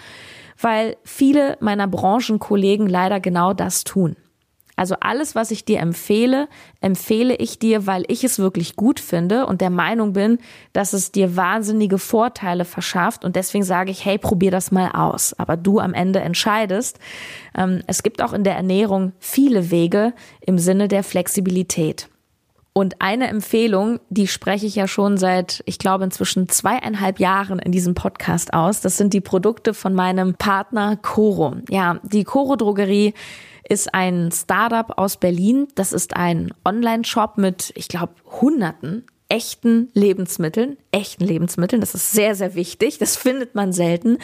weil 0.60 0.96
viele 1.02 1.58
meiner 1.60 1.88
Branchenkollegen 1.88 2.86
leider 2.86 3.18
genau 3.18 3.54
das 3.54 3.82
tun. 3.82 4.16
Also 4.78 4.94
alles, 5.00 5.34
was 5.34 5.50
ich 5.50 5.64
dir 5.64 5.80
empfehle, 5.80 6.48
empfehle 6.80 7.34
ich 7.34 7.58
dir, 7.58 7.86
weil 7.86 8.04
ich 8.06 8.22
es 8.22 8.38
wirklich 8.38 8.76
gut 8.76 9.00
finde 9.00 9.46
und 9.46 9.60
der 9.60 9.70
Meinung 9.70 10.12
bin, 10.12 10.38
dass 10.72 10.92
es 10.92 11.10
dir 11.10 11.36
wahnsinnige 11.36 11.98
Vorteile 11.98 12.64
verschafft. 12.64 13.24
Und 13.24 13.34
deswegen 13.34 13.64
sage 13.64 13.90
ich, 13.90 14.04
hey, 14.04 14.18
probier 14.18 14.52
das 14.52 14.70
mal 14.70 14.92
aus. 14.92 15.34
Aber 15.36 15.56
du 15.56 15.80
am 15.80 15.94
Ende 15.94 16.20
entscheidest. 16.20 17.00
Ähm, 17.56 17.82
es 17.88 18.04
gibt 18.04 18.22
auch 18.22 18.32
in 18.32 18.44
der 18.44 18.54
Ernährung 18.54 19.12
viele 19.18 19.72
Wege 19.72 20.12
im 20.40 20.58
Sinne 20.58 20.86
der 20.86 21.02
Flexibilität. 21.02 22.08
Und 22.72 23.02
eine 23.02 23.26
Empfehlung, 23.26 23.98
die 24.08 24.28
spreche 24.28 24.66
ich 24.66 24.76
ja 24.76 24.86
schon 24.86 25.16
seit, 25.16 25.64
ich 25.66 25.80
glaube, 25.80 26.04
inzwischen 26.04 26.48
zweieinhalb 26.48 27.18
Jahren 27.18 27.58
in 27.58 27.72
diesem 27.72 27.94
Podcast 27.94 28.54
aus. 28.54 28.80
Das 28.80 28.96
sind 28.96 29.12
die 29.12 29.20
Produkte 29.20 29.74
von 29.74 29.92
meinem 29.92 30.34
Partner 30.34 30.96
Coro. 30.96 31.56
Ja, 31.68 31.98
die 32.04 32.22
Coro 32.22 32.54
Drogerie 32.54 33.14
ist 33.68 33.94
ein 33.94 34.30
Startup 34.32 34.98
aus 34.98 35.16
Berlin. 35.16 35.68
Das 35.74 35.92
ist 35.92 36.16
ein 36.16 36.52
Online-Shop 36.64 37.38
mit, 37.38 37.72
ich 37.74 37.88
glaube, 37.88 38.14
Hunderten 38.40 39.04
echten 39.28 39.90
Lebensmitteln, 39.92 40.78
echten 40.90 41.24
Lebensmitteln. 41.24 41.80
Das 41.80 41.94
ist 41.94 42.12
sehr, 42.12 42.34
sehr 42.34 42.54
wichtig. 42.54 42.98
Das 42.98 43.16
findet 43.16 43.54
man 43.54 43.72
selten. 43.72 44.18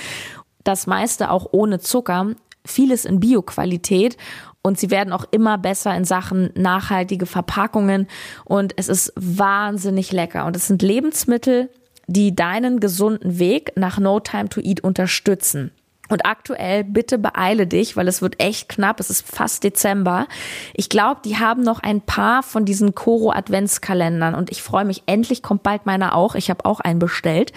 Das 0.64 0.86
meiste 0.86 1.30
auch 1.30 1.48
ohne 1.52 1.78
Zucker, 1.78 2.34
vieles 2.64 3.04
in 3.04 3.20
Bioqualität 3.20 4.16
und 4.62 4.78
sie 4.78 4.90
werden 4.90 5.12
auch 5.12 5.26
immer 5.30 5.58
besser 5.58 5.94
in 5.94 6.04
Sachen 6.04 6.50
nachhaltige 6.54 7.26
Verpackungen 7.26 8.08
und 8.46 8.72
es 8.76 8.88
ist 8.88 9.12
wahnsinnig 9.14 10.10
lecker 10.10 10.46
und 10.46 10.56
es 10.56 10.68
sind 10.68 10.80
Lebensmittel, 10.80 11.68
die 12.06 12.34
deinen 12.34 12.80
gesunden 12.80 13.38
Weg 13.38 13.72
nach 13.76 13.98
No 13.98 14.20
Time 14.20 14.48
to 14.48 14.60
Eat 14.60 14.80
unterstützen. 14.80 15.70
Und 16.08 16.26
aktuell 16.26 16.84
bitte 16.84 17.18
beeile 17.18 17.66
dich, 17.66 17.96
weil 17.96 18.08
es 18.08 18.20
wird 18.20 18.40
echt 18.40 18.68
knapp. 18.68 19.00
Es 19.00 19.08
ist 19.08 19.26
fast 19.26 19.64
Dezember. 19.64 20.26
Ich 20.74 20.88
glaube, 20.88 21.22
die 21.24 21.38
haben 21.38 21.62
noch 21.62 21.80
ein 21.80 22.02
paar 22.02 22.42
von 22.42 22.64
diesen 22.64 22.94
Koro 22.94 23.32
Adventskalendern 23.32 24.34
und 24.34 24.50
ich 24.50 24.62
freue 24.62 24.84
mich. 24.84 25.04
Endlich 25.06 25.42
kommt 25.42 25.62
bald 25.62 25.86
meiner 25.86 26.14
auch. 26.14 26.34
Ich 26.34 26.50
habe 26.50 26.66
auch 26.66 26.80
einen 26.80 26.98
bestellt. 26.98 27.52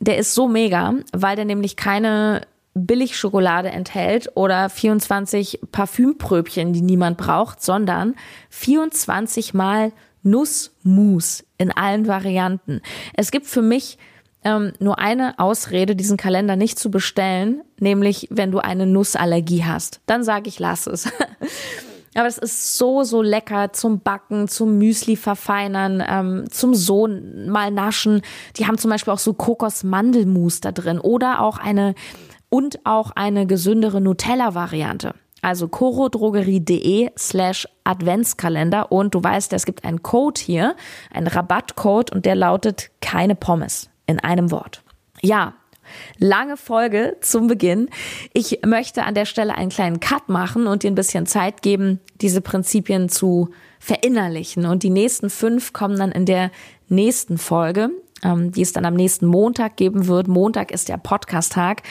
Der 0.00 0.16
ist 0.16 0.34
so 0.34 0.48
mega, 0.48 0.94
weil 1.12 1.36
der 1.36 1.44
nämlich 1.44 1.76
keine 1.76 2.46
Billigschokolade 2.74 3.70
enthält 3.70 4.30
oder 4.34 4.68
24 4.68 5.60
Parfümpröbchen, 5.72 6.72
die 6.72 6.82
niemand 6.82 7.16
braucht, 7.16 7.62
sondern 7.62 8.14
24 8.50 9.54
mal 9.54 9.92
Nussmus 10.22 11.44
in 11.56 11.72
allen 11.72 12.06
Varianten. 12.06 12.82
Es 13.14 13.30
gibt 13.30 13.46
für 13.46 13.62
mich 13.62 13.96
ähm, 14.46 14.72
nur 14.78 15.00
eine 15.00 15.40
Ausrede, 15.40 15.96
diesen 15.96 16.16
Kalender 16.16 16.54
nicht 16.54 16.78
zu 16.78 16.88
bestellen, 16.88 17.62
nämlich 17.80 18.28
wenn 18.30 18.52
du 18.52 18.60
eine 18.60 18.86
Nussallergie 18.86 19.64
hast. 19.64 20.00
Dann 20.06 20.22
sage 20.22 20.48
ich, 20.48 20.60
lass 20.60 20.86
es. 20.86 21.10
Aber 22.14 22.28
es 22.28 22.38
ist 22.38 22.78
so, 22.78 23.02
so 23.02 23.22
lecker 23.22 23.72
zum 23.72 24.00
Backen, 24.00 24.46
zum 24.46 24.78
Müsli 24.78 25.16
verfeinern, 25.16 26.02
ähm, 26.08 26.44
zum 26.50 26.74
Sohn 26.74 27.50
mal 27.50 27.72
naschen. 27.72 28.22
Die 28.56 28.66
haben 28.66 28.78
zum 28.78 28.90
Beispiel 28.90 29.12
auch 29.12 29.18
so 29.18 29.34
Kokos-Mandelmus 29.34 30.60
da 30.60 30.70
drin 30.70 31.00
oder 31.00 31.40
auch 31.42 31.58
eine 31.58 31.94
und 32.48 32.78
auch 32.86 33.10
eine 33.16 33.46
gesündere 33.46 34.00
Nutella-Variante. 34.00 35.14
Also 35.42 35.66
chorodrogerie.de 35.66 37.10
slash 37.18 37.68
Adventskalender 37.82 38.92
und 38.92 39.14
du 39.14 39.22
weißt, 39.22 39.52
es 39.52 39.66
gibt 39.66 39.84
einen 39.84 40.02
Code 40.02 40.40
hier, 40.40 40.76
einen 41.12 41.26
Rabattcode 41.26 42.12
und 42.12 42.24
der 42.24 42.36
lautet 42.36 42.90
keine 43.00 43.34
Pommes 43.34 43.90
in 44.06 44.18
einem 44.20 44.50
Wort. 44.50 44.82
Ja, 45.22 45.54
lange 46.18 46.56
Folge 46.56 47.16
zum 47.20 47.46
Beginn. 47.46 47.88
Ich 48.32 48.60
möchte 48.66 49.04
an 49.04 49.14
der 49.14 49.24
Stelle 49.24 49.56
einen 49.56 49.70
kleinen 49.70 50.00
Cut 50.00 50.28
machen 50.28 50.66
und 50.66 50.82
dir 50.82 50.90
ein 50.90 50.96
bisschen 50.96 51.26
Zeit 51.26 51.62
geben, 51.62 52.00
diese 52.20 52.40
Prinzipien 52.40 53.08
zu 53.08 53.50
verinnerlichen. 53.78 54.66
Und 54.66 54.82
die 54.82 54.90
nächsten 54.90 55.30
fünf 55.30 55.72
kommen 55.72 55.98
dann 55.98 56.12
in 56.12 56.26
der 56.26 56.50
nächsten 56.88 57.38
Folge 57.38 57.90
ähm, 58.22 58.52
die 58.52 58.62
es 58.62 58.72
dann 58.72 58.84
am 58.84 58.94
nächsten 58.94 59.26
Montag 59.26 59.76
geben 59.76 60.06
wird. 60.06 60.28
Montag 60.28 60.70
ist 60.70 60.88
der 60.88 60.96
Podcast-Tag, 60.96 61.82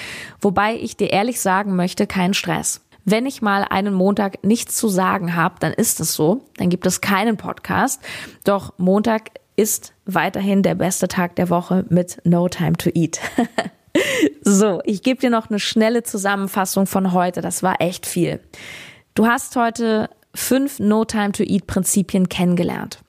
wobei 0.42 0.76
ich 0.76 0.98
dir 0.98 1.12
ehrlich 1.12 1.40
sagen 1.40 1.76
möchte, 1.76 2.08
kein 2.08 2.34
Stress. 2.34 2.82
Wenn 3.06 3.28
ich 3.28 3.44
mal 3.44 3.64
einen 3.70 3.94
Montag 3.94 4.44
nichts 4.44 4.76
zu 4.76 4.88
sagen 4.88 5.36
habe, 5.36 5.56
dann 5.60 5.74
ist 5.74 6.00
es 6.00 6.14
so, 6.14 6.42
dann 6.58 6.70
gibt 6.70 6.88
es 6.88 7.02
keinen 7.02 7.38
Podcast. 7.38 8.02
Doch 8.44 8.74
Montag 8.78 9.30
ist 9.56 9.94
weiterhin 10.06 10.64
der 10.64 10.76
beste 10.76 11.08
Tag 11.08 11.36
der 11.36 11.50
Woche 11.50 11.86
mit 11.90 12.18
No 12.24 12.48
Time 12.50 12.74
to 12.74 12.90
Eat. 12.94 13.20
so, 14.42 14.82
ich 14.84 15.02
gebe 15.02 15.20
dir 15.20 15.30
noch 15.30 15.50
eine 15.50 15.60
schnelle 15.60 16.04
Zusammenfassung 16.04 16.88
von 16.88 17.14
heute. 17.14 17.42
Das 17.42 17.64
war 17.64 17.82
echt 17.82 18.06
viel. 18.06 18.40
Du 19.14 19.28
hast 19.28 19.56
heute 19.56 20.10
fünf 20.34 20.80
No 20.80 21.06
Time 21.06 21.32
to 21.32 21.44
Eat 21.44 21.68
Prinzipien 21.68 22.30
kennengelernt. 22.30 23.00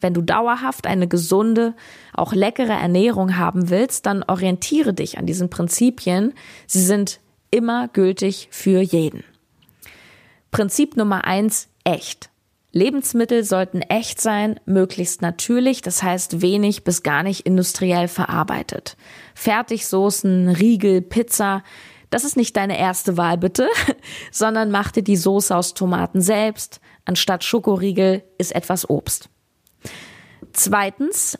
Wenn 0.00 0.12
du 0.12 0.20
dauerhaft 0.20 0.86
eine 0.86 1.08
gesunde, 1.08 1.74
auch 2.12 2.34
leckere 2.34 2.74
Ernährung 2.74 3.38
haben 3.38 3.70
willst, 3.70 4.04
dann 4.04 4.22
orientiere 4.22 4.92
dich 4.92 5.16
an 5.16 5.26
diesen 5.26 5.48
Prinzipien. 5.48 6.34
Sie 6.66 6.82
sind 6.82 7.20
immer 7.50 7.88
gültig 7.88 8.48
für 8.50 8.80
jeden. 8.80 9.24
Prinzip 10.50 10.96
Nummer 10.96 11.24
eins, 11.24 11.68
echt. 11.84 12.30
Lebensmittel 12.76 13.42
sollten 13.42 13.80
echt 13.80 14.20
sein, 14.20 14.60
möglichst 14.66 15.22
natürlich, 15.22 15.80
das 15.80 16.02
heißt 16.02 16.42
wenig 16.42 16.84
bis 16.84 17.02
gar 17.02 17.22
nicht 17.22 17.46
industriell 17.46 18.06
verarbeitet. 18.06 18.98
Fertigsoßen, 19.34 20.50
Riegel, 20.50 21.00
Pizza, 21.00 21.64
das 22.10 22.24
ist 22.24 22.36
nicht 22.36 22.54
deine 22.54 22.78
erste 22.78 23.16
Wahl 23.16 23.38
bitte, 23.38 23.66
sondern 24.30 24.70
mach 24.70 24.90
dir 24.90 25.02
die 25.02 25.16
Soße 25.16 25.56
aus 25.56 25.72
Tomaten 25.72 26.20
selbst. 26.20 26.80
Anstatt 27.06 27.44
Schokoriegel 27.44 28.22
ist 28.36 28.54
etwas 28.54 28.90
Obst. 28.90 29.30
Zweitens, 30.52 31.38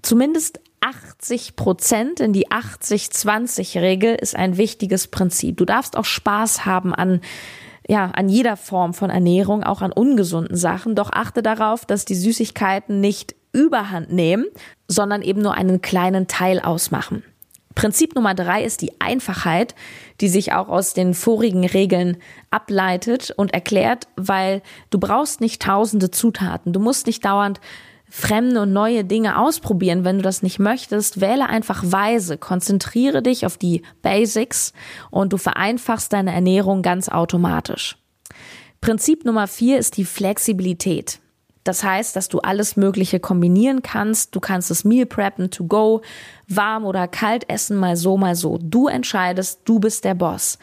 zumindest 0.00 0.60
80 0.80 1.56
Prozent 1.56 2.20
in 2.20 2.32
die 2.32 2.48
80-20-Regel 2.48 4.14
ist 4.14 4.34
ein 4.34 4.56
wichtiges 4.56 5.08
Prinzip. 5.08 5.58
Du 5.58 5.66
darfst 5.66 5.94
auch 5.94 6.06
Spaß 6.06 6.64
haben 6.64 6.94
an 6.94 7.20
ja, 7.86 8.10
an 8.14 8.28
jeder 8.28 8.56
Form 8.56 8.94
von 8.94 9.10
Ernährung, 9.10 9.62
auch 9.62 9.82
an 9.82 9.92
ungesunden 9.92 10.56
Sachen. 10.56 10.94
Doch 10.94 11.10
achte 11.12 11.42
darauf, 11.42 11.84
dass 11.84 12.04
die 12.04 12.14
Süßigkeiten 12.14 13.00
nicht 13.00 13.34
überhand 13.52 14.12
nehmen, 14.12 14.46
sondern 14.88 15.22
eben 15.22 15.42
nur 15.42 15.54
einen 15.54 15.80
kleinen 15.82 16.26
Teil 16.26 16.60
ausmachen. 16.60 17.22
Prinzip 17.74 18.14
Nummer 18.14 18.34
drei 18.34 18.62
ist 18.62 18.82
die 18.82 19.00
Einfachheit, 19.00 19.74
die 20.20 20.28
sich 20.28 20.52
auch 20.52 20.68
aus 20.68 20.94
den 20.94 21.12
vorigen 21.12 21.64
Regeln 21.66 22.18
ableitet 22.50 23.32
und 23.36 23.52
erklärt, 23.52 24.06
weil 24.16 24.62
du 24.90 24.98
brauchst 24.98 25.40
nicht 25.40 25.60
tausende 25.60 26.10
Zutaten. 26.10 26.72
Du 26.72 26.78
musst 26.78 27.06
nicht 27.06 27.24
dauernd 27.24 27.60
fremde 28.16 28.62
und 28.62 28.72
neue 28.72 29.04
Dinge 29.04 29.40
ausprobieren. 29.40 30.04
Wenn 30.04 30.18
du 30.18 30.22
das 30.22 30.44
nicht 30.44 30.60
möchtest, 30.60 31.20
wähle 31.20 31.48
einfach 31.48 31.82
weise, 31.84 32.38
konzentriere 32.38 33.22
dich 33.22 33.44
auf 33.44 33.58
die 33.58 33.82
Basics 34.02 34.72
und 35.10 35.32
du 35.32 35.36
vereinfachst 35.36 36.12
deine 36.12 36.32
Ernährung 36.32 36.82
ganz 36.82 37.08
automatisch. 37.08 37.98
Prinzip 38.80 39.24
Nummer 39.24 39.48
vier 39.48 39.78
ist 39.78 39.96
die 39.96 40.04
Flexibilität. 40.04 41.18
Das 41.64 41.82
heißt, 41.82 42.14
dass 42.14 42.28
du 42.28 42.38
alles 42.38 42.76
Mögliche 42.76 43.18
kombinieren 43.18 43.82
kannst. 43.82 44.36
Du 44.36 44.38
kannst 44.38 44.70
es 44.70 44.84
Meal 44.84 45.06
preppen, 45.06 45.50
to 45.50 45.64
go, 45.64 46.02
warm 46.46 46.84
oder 46.84 47.08
kalt 47.08 47.50
essen, 47.50 47.76
mal 47.76 47.96
so, 47.96 48.16
mal 48.16 48.36
so. 48.36 48.58
Du 48.62 48.86
entscheidest, 48.86 49.62
du 49.64 49.80
bist 49.80 50.04
der 50.04 50.14
Boss. 50.14 50.60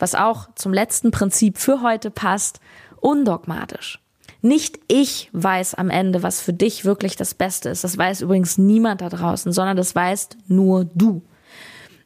Was 0.00 0.16
auch 0.16 0.48
zum 0.56 0.72
letzten 0.72 1.12
Prinzip 1.12 1.58
für 1.58 1.80
heute 1.80 2.10
passt, 2.10 2.58
undogmatisch. 3.00 4.00
Nicht 4.40 4.78
ich 4.86 5.30
weiß 5.32 5.74
am 5.74 5.90
Ende, 5.90 6.22
was 6.22 6.40
für 6.40 6.52
dich 6.52 6.84
wirklich 6.84 7.16
das 7.16 7.34
Beste 7.34 7.70
ist. 7.70 7.82
Das 7.84 7.98
weiß 7.98 8.20
übrigens 8.20 8.56
niemand 8.56 9.00
da 9.00 9.08
draußen, 9.08 9.52
sondern 9.52 9.76
das 9.76 9.94
weißt 9.94 10.36
nur 10.46 10.84
du. 10.94 11.22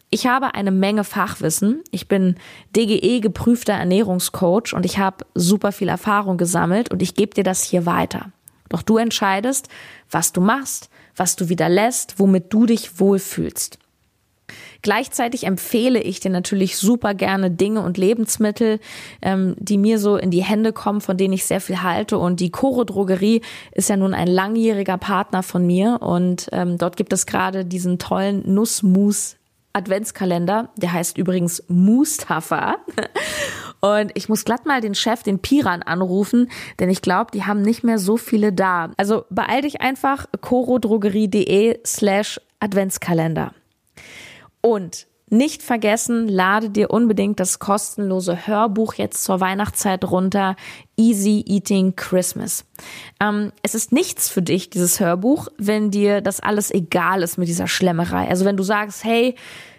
Ich 0.08 0.26
habe 0.26 0.54
eine 0.54 0.70
Menge 0.70 1.04
Fachwissen. 1.04 1.82
Ich 1.90 2.08
bin 2.08 2.36
DGE 2.76 3.20
geprüfter 3.20 3.74
Ernährungscoach 3.74 4.74
und 4.74 4.84
ich 4.84 4.98
habe 4.98 5.24
super 5.34 5.72
viel 5.72 5.88
Erfahrung 5.88 6.36
gesammelt 6.36 6.90
und 6.90 7.02
ich 7.02 7.14
gebe 7.14 7.34
dir 7.34 7.44
das 7.44 7.62
hier 7.62 7.86
weiter. 7.86 8.30
Doch 8.68 8.82
du 8.82 8.96
entscheidest, 8.96 9.68
was 10.10 10.32
du 10.32 10.40
machst, 10.40 10.90
was 11.16 11.36
du 11.36 11.48
wieder 11.48 11.68
lässt, 11.68 12.18
womit 12.18 12.52
du 12.52 12.66
dich 12.66 12.98
wohlfühlst. 12.98 13.78
Gleichzeitig 14.82 15.46
empfehle 15.46 16.00
ich 16.00 16.20
dir 16.20 16.30
natürlich 16.30 16.76
super 16.76 17.14
gerne 17.14 17.50
Dinge 17.50 17.82
und 17.82 17.98
Lebensmittel, 17.98 18.80
ähm, 19.22 19.54
die 19.58 19.78
mir 19.78 19.98
so 19.98 20.16
in 20.16 20.30
die 20.30 20.42
Hände 20.42 20.72
kommen, 20.72 21.00
von 21.00 21.16
denen 21.16 21.34
ich 21.34 21.44
sehr 21.44 21.60
viel 21.60 21.82
halte. 21.82 22.18
Und 22.18 22.40
die 22.40 22.50
Choro 22.50 22.84
Drogerie 22.84 23.42
ist 23.72 23.88
ja 23.88 23.96
nun 23.96 24.12
ein 24.12 24.26
langjähriger 24.26 24.98
Partner 24.98 25.42
von 25.42 25.64
mir 25.66 25.98
und 26.02 26.48
ähm, 26.52 26.78
dort 26.78 26.96
gibt 26.96 27.12
es 27.12 27.26
gerade 27.26 27.64
diesen 27.64 27.98
tollen 27.98 28.42
Nussmus 28.52 29.36
Adventskalender, 29.72 30.70
der 30.76 30.92
heißt 30.92 31.16
übrigens 31.16 31.62
Mustafa. 31.68 32.76
Und 33.80 34.12
ich 34.14 34.28
muss 34.28 34.44
glatt 34.44 34.64
mal 34.64 34.80
den 34.80 34.94
Chef, 34.94 35.24
den 35.24 35.40
Piran, 35.40 35.83
anrufen, 35.83 36.50
denn 36.78 36.88
ich 36.88 37.02
glaube, 37.02 37.33
die 37.33 37.44
haben 37.44 37.62
nicht 37.62 37.83
mehr 37.83 37.98
so 37.98 38.16
viele 38.16 38.52
da. 38.52 38.92
Also 38.96 39.24
beeil 39.28 39.62
dich 39.62 39.80
einfach, 39.80 40.26
chorodrogerie.de 40.40 41.80
slash 41.85 42.40
Adventskalender. 42.60 43.52
Und 44.63 45.06
nicht 45.33 45.63
vergessen, 45.63 46.29
lade 46.29 46.69
dir 46.69 46.90
unbedingt 46.90 47.40
das 47.40 47.58
kostenlose 47.58 48.46
Hörbuch 48.46 48.94
jetzt 48.94 49.25
zur 49.25 49.40
Weihnachtszeit 49.40 50.04
runter. 50.04 50.56
Easy 50.96 51.42
Eating 51.46 51.96
Christmas. 51.96 52.67
Ähm, 53.19 53.50
es 53.63 53.75
ist 53.75 53.92
nichts 53.92 54.29
für 54.29 54.42
dich, 54.42 54.69
dieses 54.69 55.00
Hörbuch, 55.00 55.48
wenn 55.56 55.90
dir 55.90 56.21
das 56.21 56.40
alles 56.40 56.71
egal 56.71 57.23
ist 57.23 57.38
mit 57.38 57.48
dieser 57.48 57.67
Schlemmerei. 57.67 58.29
Also 58.29 58.44
wenn 58.44 58.58
du 58.58 58.63
sagst, 58.63 59.04
hey, 59.04 59.35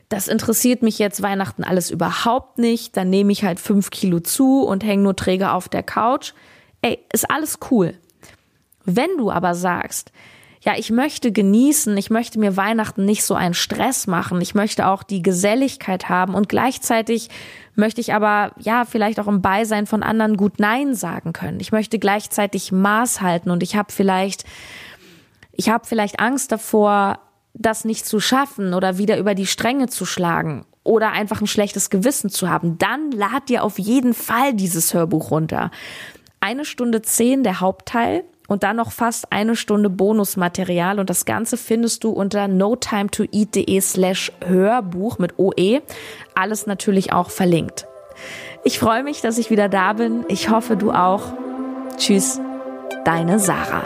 das 0.10 0.28
interessiert 0.28 0.82
mich 0.82 0.98
jetzt 0.98 1.22
Weihnachten 1.22 1.64
alles 1.64 1.92
überhaupt 1.92 2.58
nicht, 2.58 2.98
dann 2.98 3.12
nehme 3.12 3.32
ich 3.32 3.44
halt 3.44 3.60
fünf 3.60 3.92
Kilo 3.92 4.20
zu 4.20 4.64
und 4.64 4.84
hänge 4.84 5.04
nur 5.04 5.16
träge 5.16 5.52
auf 5.52 5.70
der 5.70 5.84
Couch. 5.84 6.34
Ey, 6.82 7.00
ist 7.14 7.30
alles 7.30 7.60
cool. 7.70 7.94
Wenn 8.86 9.18
du 9.18 9.30
aber 9.30 9.54
sagst, 9.54 10.12
ja, 10.66 10.76
ich 10.78 10.92
möchte 10.92 11.34
genießen, 11.34 11.98
ich 11.98 12.10
möchte 12.10 12.40
mir 12.40 12.56
Weihnachten 12.56 13.04
nicht 13.04 13.26
so 13.26 13.36
einen 13.36 13.54
Stress 13.54 14.08
machen, 14.08 14.40
ich 14.40 14.56
möchte 14.56 14.88
auch 14.88 15.04
die 15.04 15.22
Geselligkeit 15.22 16.08
haben. 16.08 16.36
Und 16.36 16.48
gleichzeitig 16.48 17.30
möchte 17.76 18.00
ich 18.00 18.14
aber, 18.14 18.54
ja, 18.60 18.86
vielleicht 18.86 19.20
auch 19.20 19.28
im 19.28 19.42
Beisein 19.42 19.88
von 19.88 20.04
anderen 20.04 20.38
gut 20.38 20.60
Nein 20.60 20.96
sagen 20.96 21.34
können. 21.34 21.60
Ich 21.60 21.74
möchte 21.74 22.00
gleichzeitig 22.00 22.72
Maß 22.72 23.20
halten. 23.20 23.52
Und 23.52 23.62
ich 23.62 23.76
habe 23.76 23.92
vielleicht, 23.92 24.46
ich 25.52 25.68
habe 25.68 25.86
vielleicht 25.86 26.22
Angst 26.22 26.54
davor, 26.54 27.20
das 27.54 27.84
nicht 27.84 28.06
zu 28.06 28.22
schaffen 28.22 28.74
oder 28.74 28.98
wieder 28.98 29.18
über 29.18 29.36
die 29.36 29.48
Stränge 29.48 29.88
zu 29.88 30.06
schlagen 30.06 30.66
oder 30.84 31.12
einfach 31.12 31.42
ein 31.42 31.48
schlechtes 31.48 31.90
Gewissen 31.90 32.30
zu 32.30 32.50
haben, 32.50 32.78
dann 32.78 33.12
lad 33.12 33.50
dir 33.50 33.64
auf 33.64 33.80
jeden 33.80 34.14
Fall 34.14 34.54
dieses 34.54 34.94
Hörbuch 34.94 35.30
runter. 35.30 35.72
Eine 36.40 36.64
Stunde 36.64 37.02
zehn 37.02 37.44
der 37.44 37.60
Hauptteil 37.60 38.24
und 38.48 38.64
dann 38.64 38.76
noch 38.76 38.92
fast 38.92 39.32
eine 39.32 39.56
Stunde 39.56 39.90
Bonusmaterial 39.90 41.00
und 41.00 41.10
das 41.10 41.26
Ganze 41.26 41.58
findest 41.58 42.04
du 42.04 42.10
unter 42.10 42.48
notimetoeat.de 42.48 43.80
slash 43.82 44.32
Hörbuch 44.46 45.18
mit 45.18 45.40
OE. 45.40 45.82
Alles 46.36 46.66
natürlich 46.66 47.14
auch 47.14 47.30
verlinkt. 47.30 47.88
Ich 48.64 48.80
freue 48.80 49.04
mich, 49.04 49.22
dass 49.22 49.38
ich 49.38 49.50
wieder 49.50 49.70
da 49.70 49.94
bin. 49.94 50.26
Ich 50.28 50.50
hoffe, 50.50 50.78
du 50.78 50.92
auch. 50.92 51.24
Tschüss, 51.98 52.40
deine 53.06 53.40
Sarah. 53.40 53.86